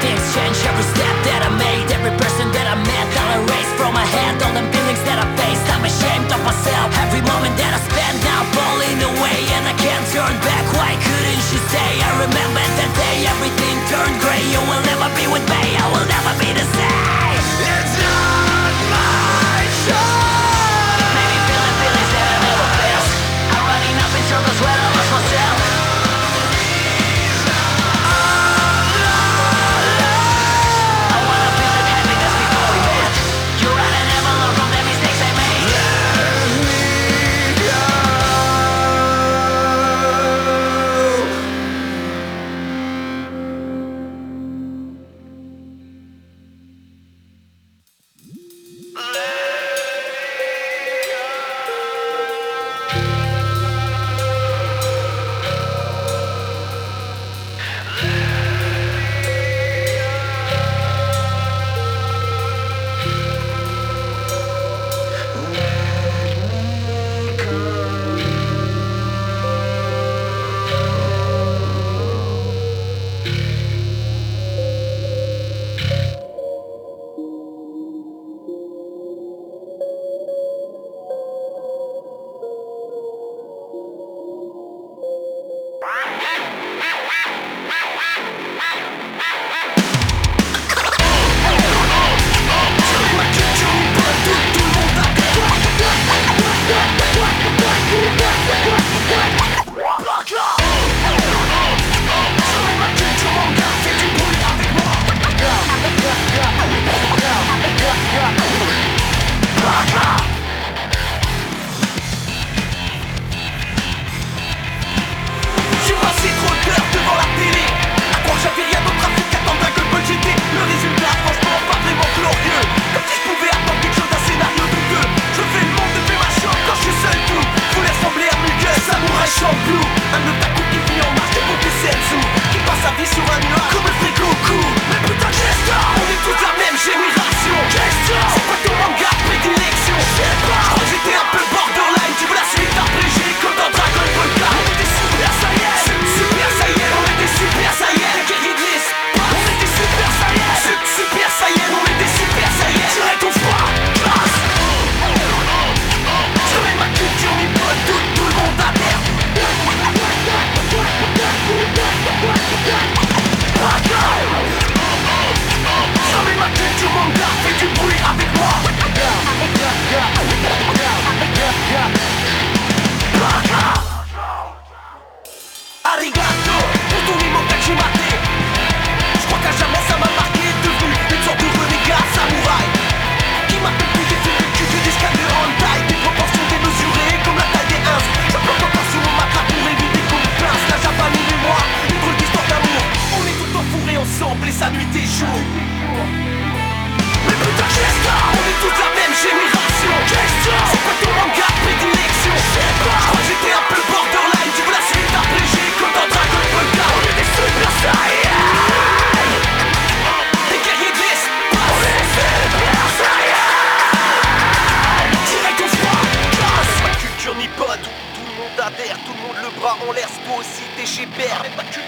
[0.00, 3.92] Things change Every step that I made, every person that I met I'll erase from
[3.92, 7.76] my head all the feelings that I faced I'm ashamed of myself, every moment that
[7.76, 11.92] I spent Now falling away and I can't turn back Why couldn't you stay?
[12.00, 16.08] I remember that day Everything turned grey, you will never be with me I will
[16.08, 17.19] never be the same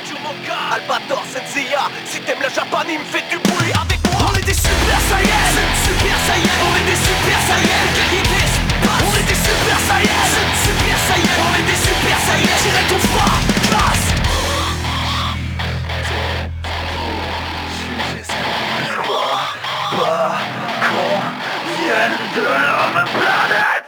[0.03, 0.15] Père.
[0.15, 4.31] ma culture mon gars, Albator, Senseiya, si t'aimes la japanime, fais du bruit avec moi.
[4.31, 5.55] On est des super saiyans,
[5.85, 8.59] super saiyans, on est des super saiyans, espaces.
[9.03, 10.31] On est des super saiyans,
[10.63, 13.37] super saiyans, on est des super saiyans, tirez ton froid,
[13.69, 14.09] classe.
[19.93, 20.39] Pas
[20.89, 21.17] qu'on
[21.83, 23.82] vienne de la planète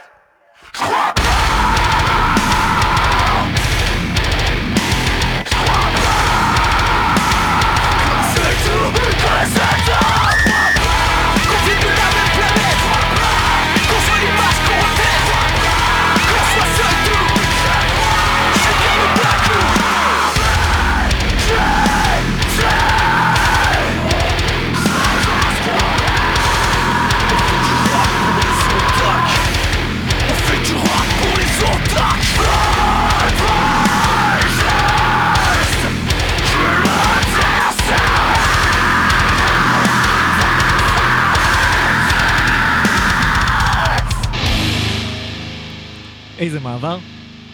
[46.45, 46.97] איזה מעבר.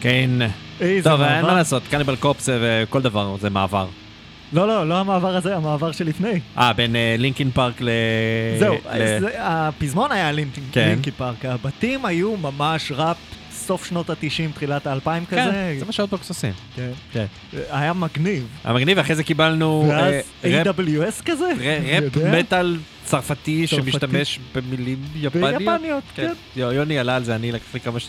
[0.01, 0.29] כן.
[0.81, 1.47] איזה טוב, אין מעבר.
[1.47, 3.87] מה לעשות, Cannibal Corpse וכל דבר זה מעבר.
[4.53, 6.39] לא, לא, לא המעבר הזה, המעבר שלפני.
[6.57, 7.89] אה, בין אה, Linkin Park ל...
[8.59, 10.87] זהו, ל- זה- הפזמון היה Linkin כן.
[10.89, 13.17] Linkin Park, הבתים היו ממש ראפ
[13.53, 14.15] סוף שנות ה-90,
[14.55, 15.75] תחילת ה-2000 כן, כזה.
[15.79, 16.51] זה מה ש Hotbox עושים.
[16.75, 16.91] כן.
[17.13, 17.25] כן.
[17.69, 18.47] היה מגניב.
[18.63, 20.13] המגניב, ואחרי זה קיבלנו ואז
[20.45, 21.45] אה, ראפ- AWS כזה?
[21.61, 22.17] ר- ראפ?
[22.39, 23.91] מטאל צרפתי צרפתי.
[23.91, 25.55] שמשתמש במילים יפניות.
[25.57, 26.33] ביפניות, כן.
[26.55, 27.99] יו- יוני עלה על זה, אני לקח לי כמה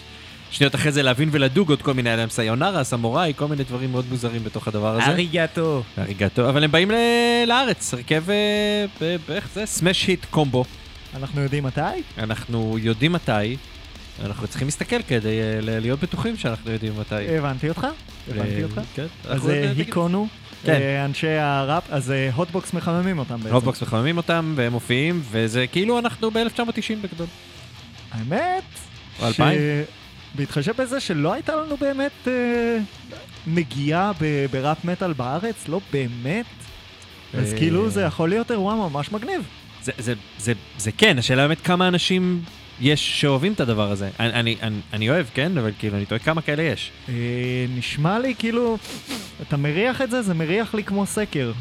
[0.52, 3.92] שניות אחרי זה להבין ולדוג עוד כל מיני, היה להם סיונרה, סמוראי, כל מיני דברים
[3.92, 5.06] מאוד מוזרים בתוך הדבר הזה.
[5.06, 5.82] אריגטו.
[5.98, 6.94] אריגטו, אבל הם באים ל-
[7.46, 8.34] לארץ, הרכב, אה,
[9.00, 9.66] ב- באיך זה?
[9.66, 10.64] Smash Hit Combo.
[11.16, 11.80] אנחנו יודעים מתי?
[12.18, 13.56] אנחנו יודעים מתי,
[14.24, 17.36] אנחנו צריכים להסתכל כדי אה, להיות בטוחים שאנחנו יודעים מתי.
[17.38, 17.86] הבנתי אותך,
[18.30, 18.80] הבנתי אה, אותך.
[18.94, 19.06] כן.
[19.24, 20.28] אז אה, היכונו,
[20.64, 20.72] כן.
[20.72, 23.54] אה, אנשי הראפ, אז אה, Hotbox מחממים אותם בעצם.
[23.54, 26.66] Hotbox מחממים אותם והם מופיעים, וזה כאילו אנחנו ב-1990
[27.02, 27.26] בגדול.
[28.12, 28.62] האמת,
[29.20, 29.58] או 2000?
[30.34, 32.78] בהתחשב בזה שלא הייתה לנו באמת אה,
[33.46, 36.46] נגיעה ב- בראפ מטאל בארץ, לא באמת,
[37.34, 39.42] אז אה, כאילו זה יכול להיות אירוע ממש מגניב.
[39.82, 42.42] זה, זה, זה, זה כן, השאלה באמת כמה אנשים
[42.80, 44.10] יש שאוהבים את הדבר הזה.
[44.20, 45.58] אני, אני, אני, אני אוהב, כן?
[45.58, 46.90] אבל כאילו, אני תוהה כמה כאלה יש.
[47.08, 47.14] אה,
[47.76, 48.78] נשמע לי כאילו,
[49.42, 51.52] אתה מריח את זה, זה מריח לי כמו סקר.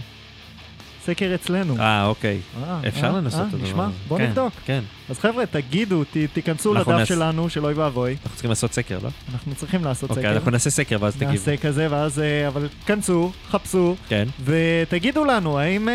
[1.05, 1.79] סקר אצלנו.
[1.79, 2.39] אה, אוקיי.
[2.63, 3.93] אה, אפשר אה, לנסות אה, את הדבר נשמע, הזה.
[4.07, 4.53] בוא כן, נבדוק.
[4.65, 4.81] כן.
[5.09, 8.11] אז חבר'ה, תגידו, ת, תיכנסו לדף שלנו של אוי ואבוי.
[8.11, 9.09] אנחנו צריכים לעשות סקר, לא?
[9.33, 10.33] אנחנו צריכים לעשות אוקיי, סקר.
[10.33, 11.31] אנחנו נעשה סקר ואז תגיבו.
[11.31, 14.27] נעשה כזה, ואז, אבל כנסו, חפשו, כן.
[14.43, 15.89] ותגידו לנו, האם,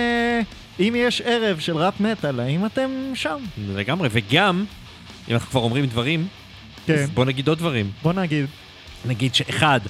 [0.80, 3.36] אם יש ערב של ראפ מטאל, האם אתם שם?
[3.58, 4.64] לגמרי, וגם,
[5.28, 6.26] אם אנחנו כבר אומרים דברים,
[6.86, 6.94] כן.
[6.94, 7.90] אז בוא נגיד עוד דברים.
[8.02, 8.46] בוא נגיד.
[9.04, 9.80] נגיד שאחד,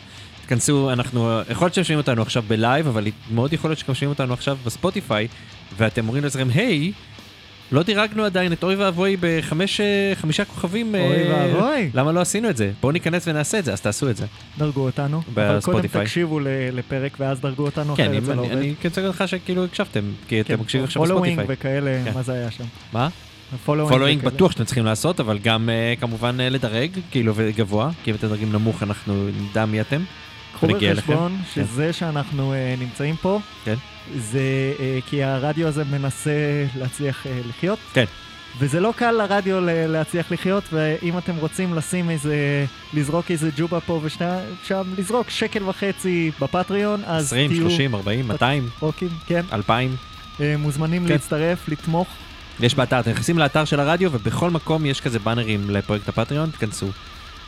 [0.46, 4.58] תכנסו, אנחנו, יכול להיות שומעים אותנו עכשיו בלייב, אבל מאוד יכול להיות שומעים אותנו עכשיו
[4.64, 5.28] ב Spotify,
[5.76, 6.92] ואתם אומרים לעצמכם, היי,
[7.72, 10.94] לא דירגנו עדיין את אוי ואבוי בחמש, אה, כוכבים.
[10.94, 11.90] אה, אוי ואבוי.
[11.94, 12.70] למה לא עשינו את זה?
[12.80, 14.26] בואו ניכנס ונעשה את זה, אז תעשו את זה.
[14.58, 15.22] דרגו אותנו.
[15.34, 16.04] אבל קודם ב Spotify.
[16.04, 16.40] תקשיבו
[16.72, 18.62] לפרק ואז דרגו אותנו כן, אחרת זה לא אני, עובד.
[18.62, 21.44] אני כן צריך לך שכאילו הקשבתם, כי כן, אתם מקשיבים עכשיו ב Spotify.
[21.48, 22.12] וכאלה, כן.
[22.14, 22.64] מה זה היה שם?
[22.92, 23.08] מה?
[23.64, 24.34] following וכאלה.
[24.34, 28.52] בטוח שאתם צריכים לעשות, אבל גם אה, כמובן לדרג, כאילו, וגבוה, כי אם אתם דרגים
[28.52, 30.02] נמוך אנחנו נדע מי אתם.
[30.56, 31.38] קחו בחשבון.
[31.54, 31.64] כן.
[31.64, 33.74] שזה שאנחנו אה, נמצאים פה, כן.
[34.16, 34.40] זה
[34.80, 36.30] אה, כי הרדיו הזה מנסה
[36.76, 37.78] להצליח אה, לחיות.
[37.92, 38.04] כן.
[38.58, 42.36] וזה לא קל לרדיו ל- להצליח לחיות, ואם אתם רוצים לשים איזה,
[42.94, 48.68] לזרוק איזה ג'ובה פה ושם, לזרוק שקל וחצי בפטריון, אז 20, תהיו 30, 40, 200,
[48.80, 49.42] רוקים, כן.
[49.52, 49.96] 2,000.
[50.40, 51.12] אה, מוזמנים כן.
[51.12, 52.08] להצטרף, לתמוך.
[52.60, 56.86] יש באתר, אתם נכנסים לאתר של הרדיו, ובכל מקום יש כזה באנרים לפרויקט הפטריון, תכנסו.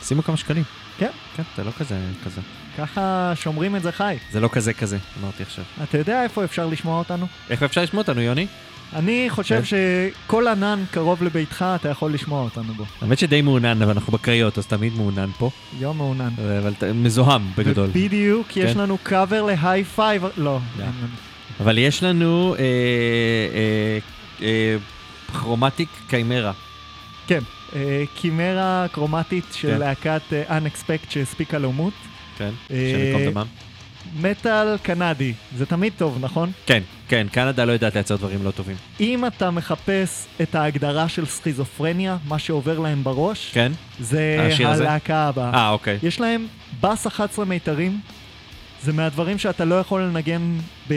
[0.03, 0.63] שימו כמה שקלים.
[0.99, 1.09] כן.
[1.35, 2.41] כן, זה לא כזה כזה.
[2.77, 4.15] ככה שומרים את זה חי.
[4.31, 5.63] זה לא כזה כזה, אמרתי עכשיו.
[5.83, 7.27] אתה יודע איפה אפשר לשמוע אותנו?
[7.49, 8.47] איך אפשר לשמוע אותנו, יוני?
[8.95, 10.11] אני חושב כן.
[10.25, 12.85] שכל ענן קרוב לביתך, אתה יכול לשמוע אותנו בו.
[13.01, 15.49] האמת שדי מעונן, אבל אנחנו בקריות, אז תמיד מעונן פה.
[15.79, 16.29] יום מעונן.
[16.61, 17.89] אבל ת- מזוהם בגדול.
[17.93, 18.77] בדיוק, יש כן.
[18.79, 20.59] לנו קאבר להיי פייב, לא.
[21.59, 22.63] אבל יש לנו אה,
[23.53, 23.97] אה,
[24.45, 24.75] אה,
[25.39, 26.51] כרומטיק קיימרה.
[27.27, 27.58] כן, אה,
[28.15, 29.77] קימרה קרומטית של כן.
[29.79, 31.93] להקת אה, Unexpect שהספיקה למות.
[32.37, 33.45] כן, אה, השם ייקום דמם.
[34.21, 36.51] מטאל קנדי, זה תמיד טוב, נכון?
[36.65, 38.75] כן, כן, קנדה לא יודעת לייצר דברים לא טובים.
[38.99, 43.71] אם אתה מחפש את ההגדרה של סכיזופרניה, מה שעובר להם בראש, כן?
[43.99, 44.49] זה?
[44.65, 45.53] הלהקה הבאה.
[45.53, 45.99] אה, אוקיי.
[46.03, 46.47] יש להם
[46.81, 47.99] בס 11 מיתרים,
[48.83, 50.57] זה מהדברים שאתה לא יכול לנגן
[50.89, 50.93] ב,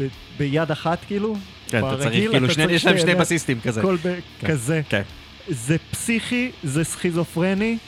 [0.00, 0.06] ב,
[0.38, 1.36] ביד אחת כאילו.
[1.68, 3.82] כן, אתה צריך, כאילו, אתה שני- צריך יש להם שני בסיסטים כזה.
[3.82, 4.14] כל ב...
[4.40, 4.80] כן, כזה.
[4.88, 5.02] כן.
[5.48, 7.78] זה פסיכי, זה סכיזופרני,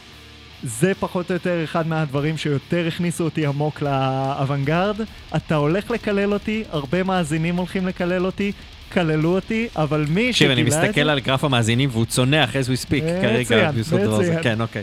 [0.62, 4.96] זה פחות או יותר אחד מהדברים שיותר הכניסו אותי עמוק לאוונגרד.
[5.36, 8.52] אתה הולך לקלל אותי, הרבה מאזינים הולכים לקלל אותי,
[8.92, 10.82] כללו אותי, אבל מי תקשיב, שגילה אני את זה...
[10.82, 13.70] מסתכל על גרף המאזינים והוא צונח as we speak כרגע.
[13.70, 14.06] מצוין.
[14.06, 14.42] מצוין.
[14.42, 14.82] כן, אוקיי.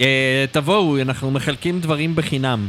[0.00, 2.68] אה, תבואו, אנחנו מחלקים דברים בחינם.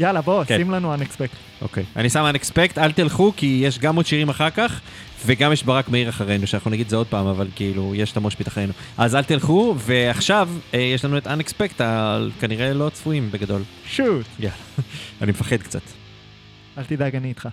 [0.00, 0.58] יאללה, בוא, כן.
[0.58, 1.62] שים לנו unexpected.
[1.62, 1.84] אוקיי.
[1.96, 4.80] אני שם unexpect, אל תלכו, כי יש גם עוד שירים אחר כך,
[5.26, 8.48] וגם יש ברק מאיר אחרינו, שאנחנו נגיד זה עוד פעם, אבל כאילו, יש את המושפיט
[8.48, 8.72] אחרינו.
[8.98, 13.62] אז אל תלכו, ועכשיו אה, יש לנו את unexpect, על כנראה לא צפויים בגדול.
[13.86, 14.26] שוט.
[14.38, 14.56] יאללה,
[15.22, 15.82] אני מפחד קצת.
[16.78, 17.48] אל תדאג, אני איתך.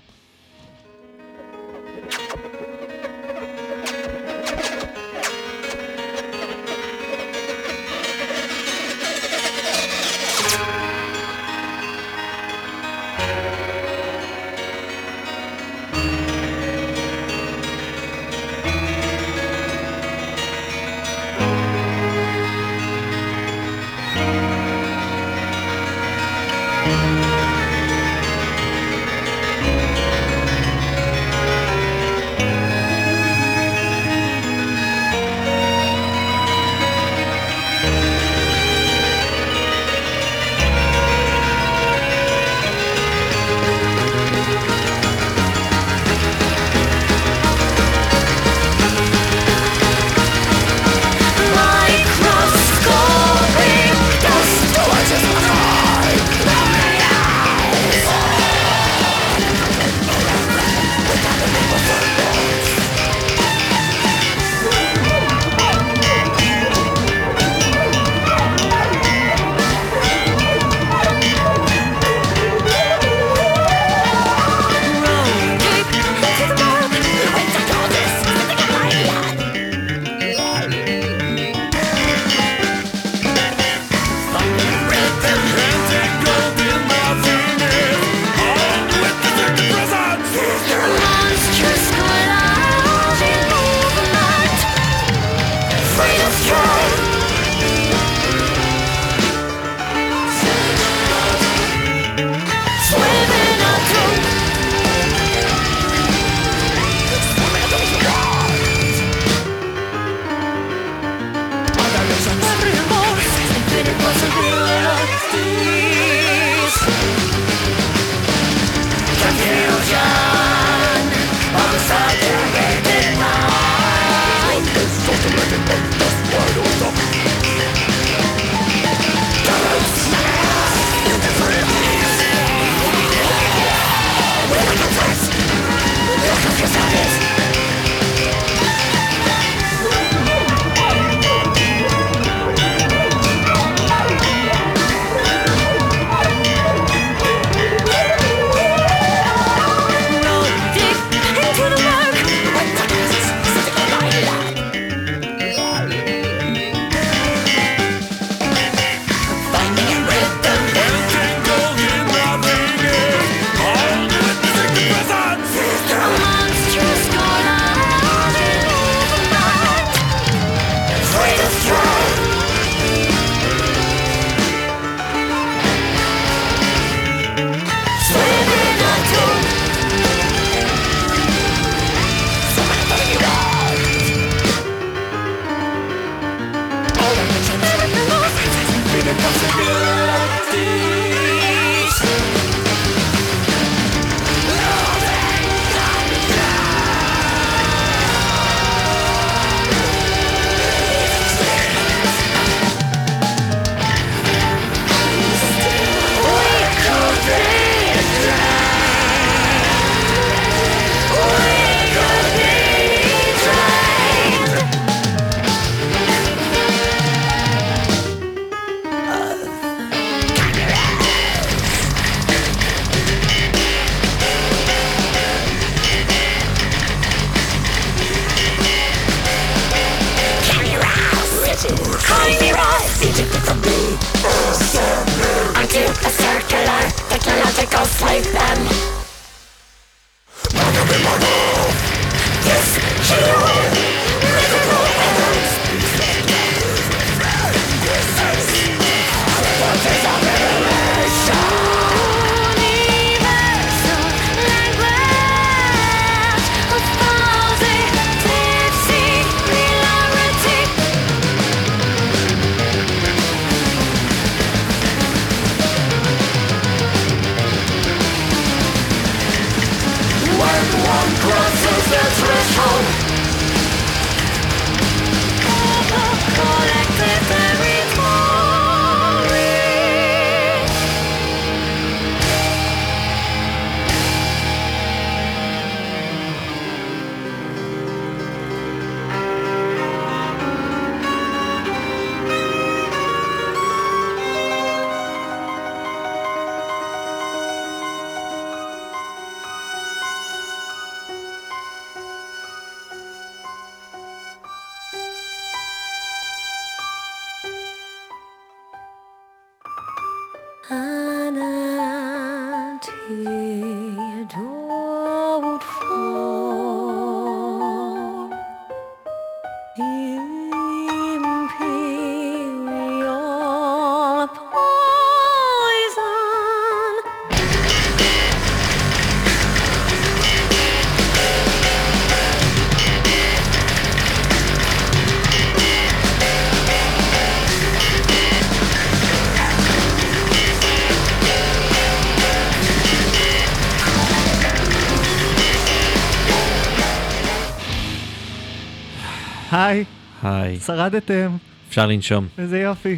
[349.51, 349.83] היי,
[350.23, 350.59] היי.
[350.59, 351.37] שרדתם,
[351.69, 352.27] אפשר לנשום.
[352.37, 352.97] איזה יופי.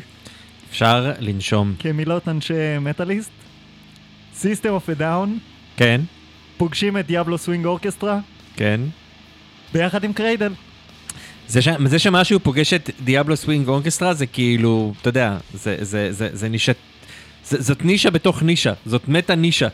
[0.69, 1.73] אפשר לנשום.
[1.80, 3.32] כמילות אנשי metalist,
[4.41, 5.30] System of a Down,
[5.78, 6.02] כן,
[6.57, 8.19] פוגשים את דיאבלו סווינג אורקסטרה,
[8.56, 8.82] כן.
[9.73, 10.53] ביחד עם קריידל.
[11.48, 11.68] זה, ש...
[11.86, 16.49] זה שמשהו פוגש את דיאבלו סווינג אורקסטרה זה כאילו, אתה יודע, זה, זה, זה, זה
[16.49, 16.72] נישה,
[17.45, 19.68] זה, זאת נישה בתוך נישה, זאת meta נישה.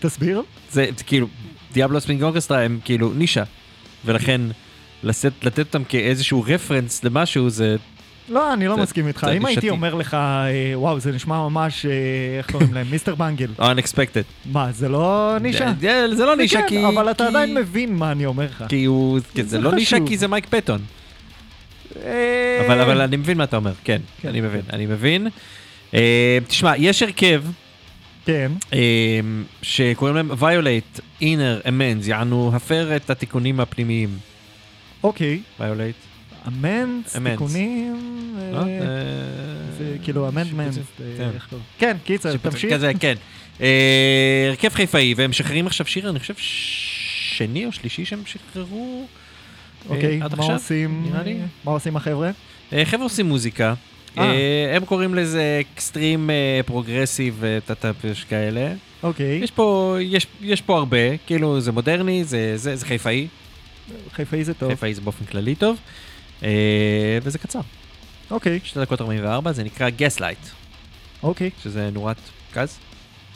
[0.00, 0.42] תסביר.
[0.70, 1.26] זה, זה כאילו,
[1.72, 3.42] דיאבלו סווינג אורקסטרה הם כאילו נישה,
[4.04, 4.40] ולכן
[5.04, 7.76] לשאת, לתת אותם כאיזשהו רפרנס למשהו זה...
[8.28, 9.26] לא, אני לא זה- מסכים איתך.
[9.36, 9.70] אם הייתי.
[9.70, 11.90] אומר לך, אה, וואו, זה נשמע ממש, אה,
[12.38, 12.86] איך קוראים להם?
[12.90, 13.14] Mr.
[13.14, 13.48] Bungle.
[13.58, 14.24] unexpected.
[14.52, 15.72] מה, זה לא נישה?
[15.80, 16.86] זה, לא נישה כן, כי...
[16.86, 18.64] אבל אתה עדיין מבין מה אני אומר לך.
[18.68, 19.20] כי הוא...
[19.34, 19.96] כי זה לא נישה.
[20.06, 20.80] כי זה מייק פטון.
[22.04, 25.28] אה, אבל, אבל אני מבין מה אתה אומר, כן, כן, אני מבין, אני מבין.
[25.94, 27.42] אה, תשמע, יש הרכב
[28.26, 29.20] כן, אה,
[29.62, 34.08] שקוראים להם violate inner amends, יענו הפר את התיקונים הפנימיים.
[35.04, 35.40] אוקיי.
[35.60, 36.48] violate.
[36.48, 37.16] אמנדס.
[37.30, 38.58] תיקונים, אה, לא?
[38.58, 38.64] אה,
[39.78, 40.74] זה כאילו אמנדמנט,
[41.16, 41.30] כן.
[41.78, 42.74] כן, קיצר, תמשיך.
[43.00, 43.14] כן.
[43.60, 49.06] אה, הרכב חיפאי, והם משחררים עכשיו שיר, אני חושב שני או שלישי שהם שחררו.
[49.90, 51.12] אה, אוקיי, מה עושים?
[51.64, 52.30] מה עושים החבר'ה?
[52.72, 53.74] אה, חבר'ה עושים מוזיקה.
[54.18, 54.24] אה.
[54.24, 56.30] אה, הם קוראים לזה extreme
[56.66, 57.96] progressive ta-ta
[58.28, 58.72] כאלה.
[59.02, 63.28] אוקיי, יש פה, יש, יש הרבה, כאילו זה מודרני, זה חיפאי,
[64.12, 64.70] חיפאי זה טוב.
[64.70, 65.78] חיפאי זה באופן כללי טוב,
[66.42, 67.60] אה, וזה קצר,
[68.30, 70.38] אוקיי, 2 דקות 44, זה נקרא Gaslight,
[71.22, 71.50] אוקיי.
[71.62, 72.16] שזה נורת
[72.54, 72.78] גז.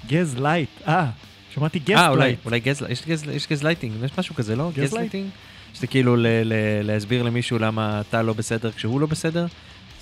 [0.07, 1.07] gas light, אה,
[1.55, 2.37] שמעתי גז אה, אולי.
[2.45, 4.71] אולי גז, יש, גז, יש גזלייטינג, יש משהו כזה, לא?
[4.71, 4.91] gaslight?
[4.91, 5.29] gaslighting?
[5.75, 6.53] שזה כאילו ל, ל,
[6.83, 9.47] להסביר למישהו למה אתה לא בסדר כשהוא לא בסדר.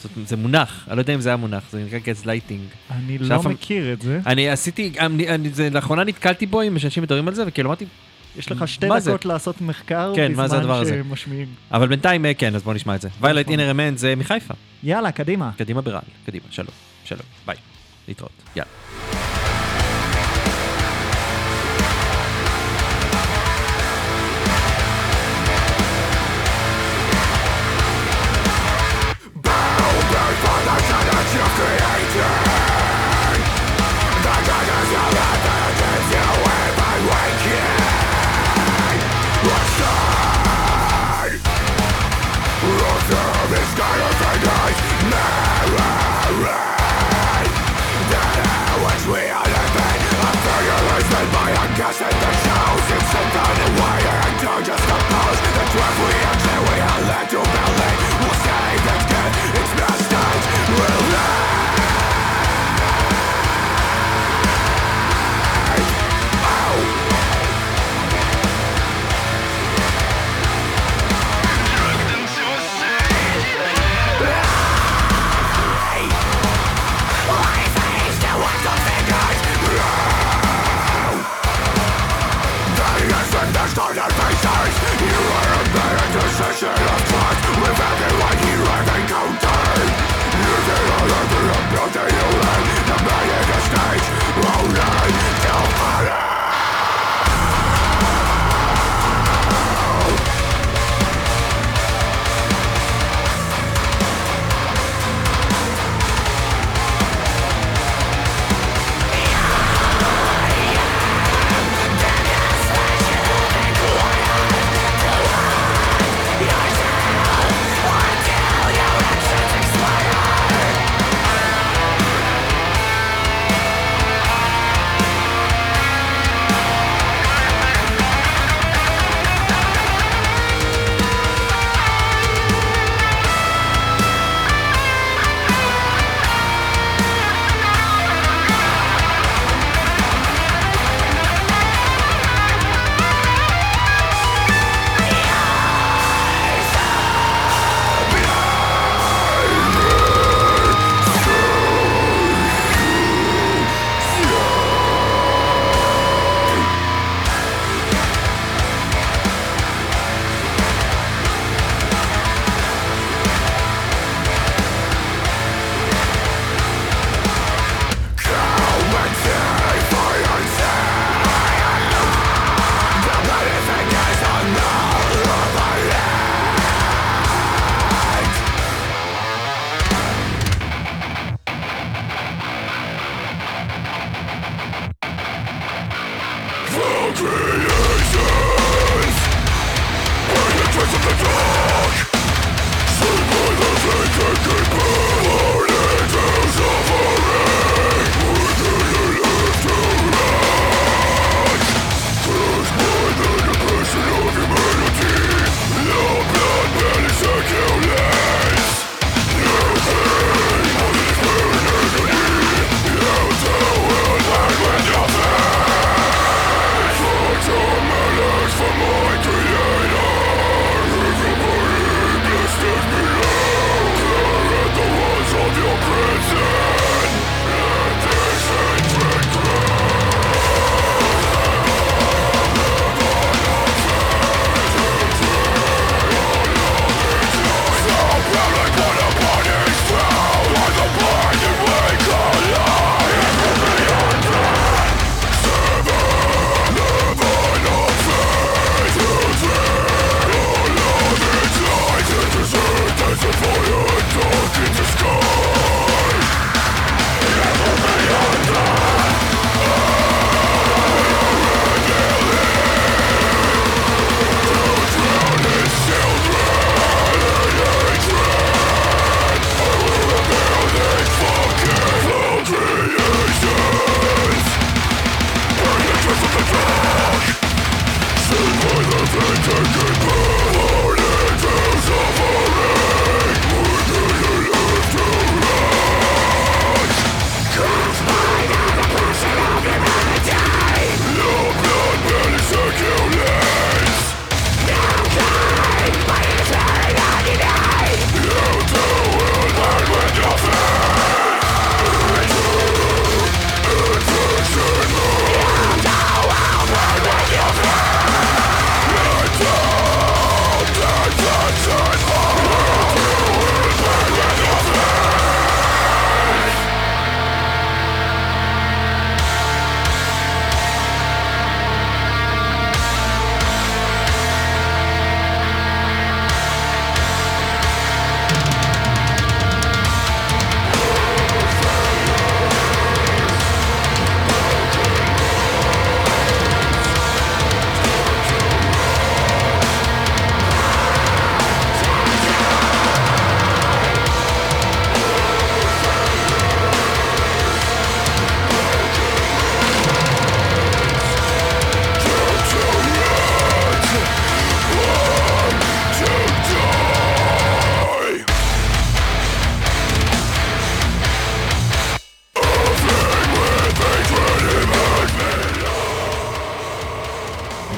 [0.02, 2.62] זאת, זה מונח, אני לא יודע אם זה היה מונח, זה נקרא גזלייטינג.
[2.90, 4.20] אני שאף לא מכיר את זה.
[4.26, 7.84] אני עשיתי, אני, אני, זה, לאחרונה נתקלתי בו עם אנשים מדברים על זה, וכאילו אמרתי,
[8.38, 9.10] יש לך שתי מה זה?
[9.10, 10.84] דקות לעשות מחקר כן, בזמן?
[10.84, 11.48] שמשמיעים.
[11.70, 13.08] אבל בינתיים אה, כן, אז בוא נשמע את זה.
[13.20, 13.48] ויילט.
[13.48, 14.54] אינר אמן זה מחיפה.
[14.82, 15.50] יאללה, קדימה.
[15.56, 16.68] קדימה ברעל, קדימה, שלום,
[17.04, 17.56] שלום, ביי,
[18.08, 19.25] להתראות, יאללה.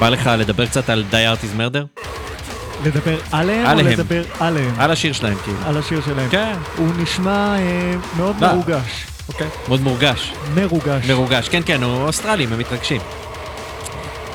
[0.09, 2.03] בא לך לדבר קצת על Die Art is Murder?
[2.85, 3.83] לדבר עליהם או.
[3.83, 4.75] לדבר עליהם?
[4.77, 5.57] על השיר שלהם, כאילו.
[5.65, 6.29] על השיר שלהם.
[6.29, 6.53] כן.
[6.77, 8.53] הוא נשמע אה, מאוד לא.
[8.53, 9.05] מרוגש.
[9.27, 9.47] אוקיי.
[9.67, 10.33] מאוד מורגש.
[10.55, 11.09] מרוגש.
[11.09, 13.01] מרוגש, כן, כן, הוא אוסטרלים, הם מתרגשים.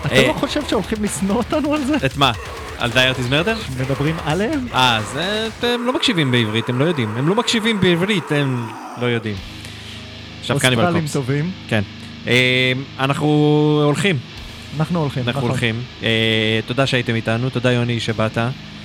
[0.07, 1.97] אתה אה, לא חושב שהולכים לשנוא אותנו על זה?
[2.07, 2.33] את מה?
[2.79, 3.81] על Die Art is Murder?
[3.81, 4.67] מדברים עליהם?
[4.75, 7.15] אה, אז אה, אתם לא מקשיבים בעברית, הם לא יודעים.
[7.17, 8.67] הם לא מקשיבים בעברית, הם
[9.01, 9.37] לא יודעים.
[10.41, 11.13] עכשיו קניבל אוסטרלים קופס.
[11.13, 11.51] טובים.
[11.69, 11.83] כן.
[12.27, 13.27] אה, אנחנו
[13.85, 14.34] הולכים.
[14.79, 15.23] אנחנו הולכים.
[15.27, 15.51] אנחנו נכון.
[15.51, 15.83] הולכים.
[16.03, 18.39] אה, תודה שהייתם איתנו, תודה יוני שבאת.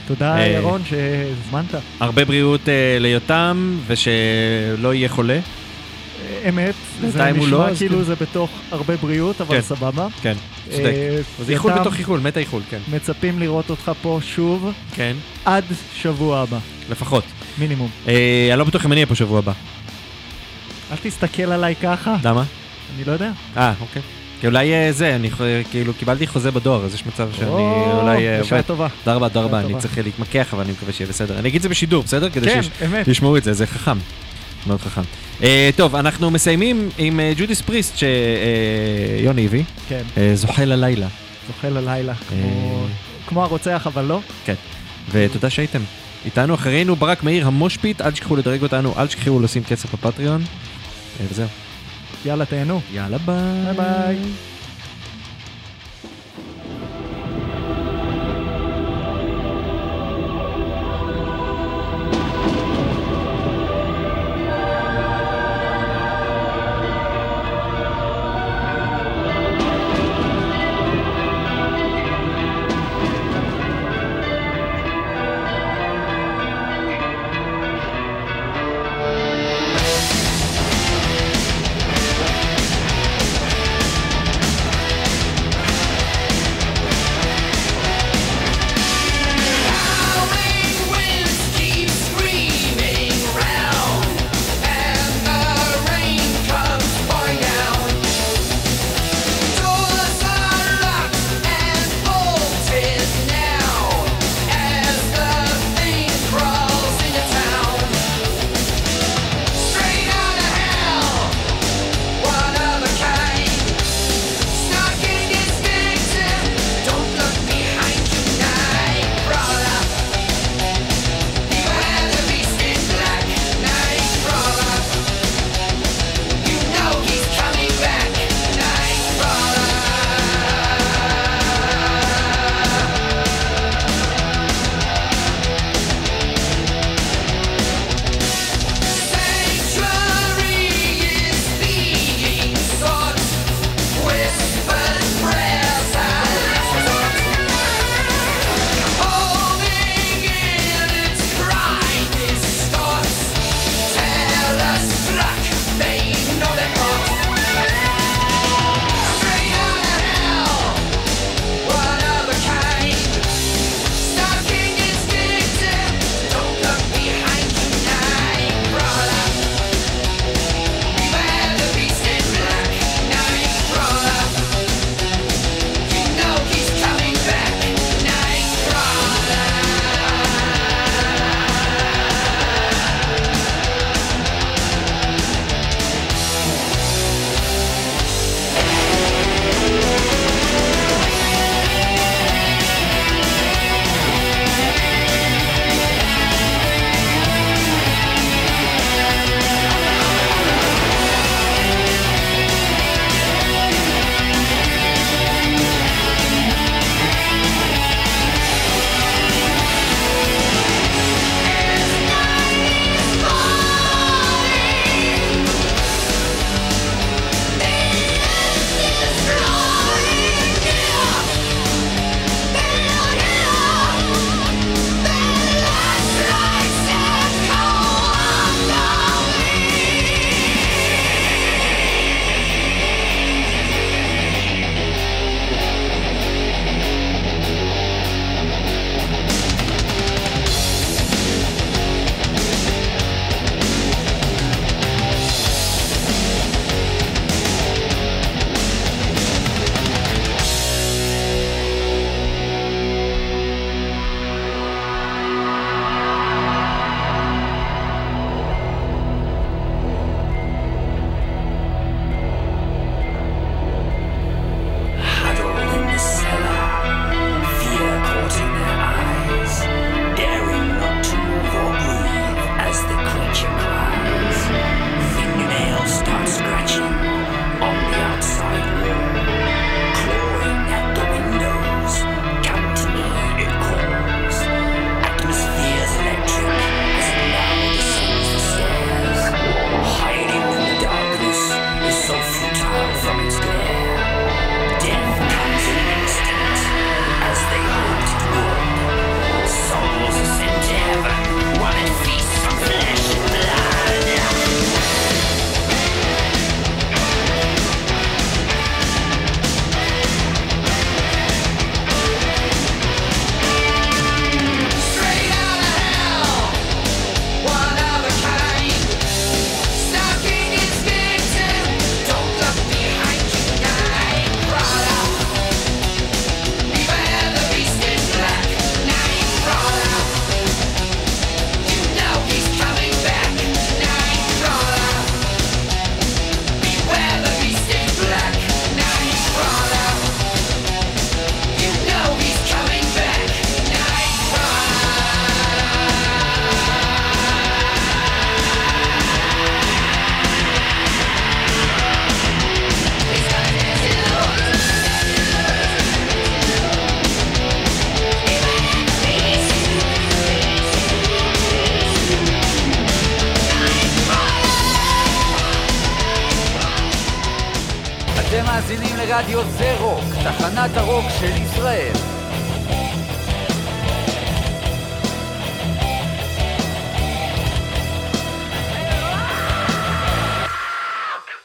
[0.08, 1.76] תודה אה, ירון שהזמנת.
[2.00, 5.40] הרבה בריאות אה, ליותם, ושלא יהיה חולה.
[6.50, 8.04] אמת, זה נשמע לא, כאילו כן.
[8.04, 9.62] זה בתוך הרבה בריאות, אבל כן.
[9.62, 10.08] סבבה.
[10.22, 10.34] כן,
[10.72, 10.94] צודק.
[11.40, 12.80] זה איחול בתוך איחול, מת האיחול, כן.
[12.92, 15.64] מצפים לראות אותך פה שוב כן, עד
[15.96, 16.58] שבוע הבא,
[16.90, 17.24] לפחות.
[17.58, 17.90] מינימום.
[18.06, 19.52] אני לא בטוח אם אני אהיה פה שבוע הבא.
[20.92, 22.44] אל תסתכל עליי ככה, למה?
[22.96, 23.32] אני לא יודע.
[23.58, 24.02] אה, אוקיי.
[24.42, 25.30] כי אולי אה, זה, אני
[25.72, 28.62] כאילו קיבלתי חוזה בדואר, אז יש מצב שאני או, אולי אה, בשעה.
[28.62, 28.88] טובה.
[29.04, 29.74] תודה רבה, תודה רבה, אני.
[29.80, 31.40] צריך להתמקח, אבל אני מקווה שיהיה בסדר.
[31.40, 32.30] אני אגיד את זה בשידור, בסדר?
[32.30, 32.62] כדי כן.
[33.06, 33.98] שישמעו את זה, זה חכם.
[34.68, 35.02] מאוד חכם.
[35.44, 39.64] אה, טוב, אנחנו מסיימים עם ג'ודיס פריסט שיוני הביא.
[39.90, 40.02] כן,
[40.34, 41.08] זוחל הלילה.
[41.48, 42.14] זוחל הלילה,
[43.28, 44.20] כמו- הרוצח, אבל לא.
[44.46, 44.54] כן.
[45.12, 45.82] ותודה שהייתם.
[46.26, 50.42] איתנו אחרינו ברק מאיר המושפיט, אל תשכחו לדרג אותנו, אל תשכחו לשים כסף בפטריון.
[51.32, 51.48] וזהו.
[52.26, 52.82] יאללה, תהנו.
[52.94, 53.64] יאללה ביי.
[53.66, 54.59] ביי ביי.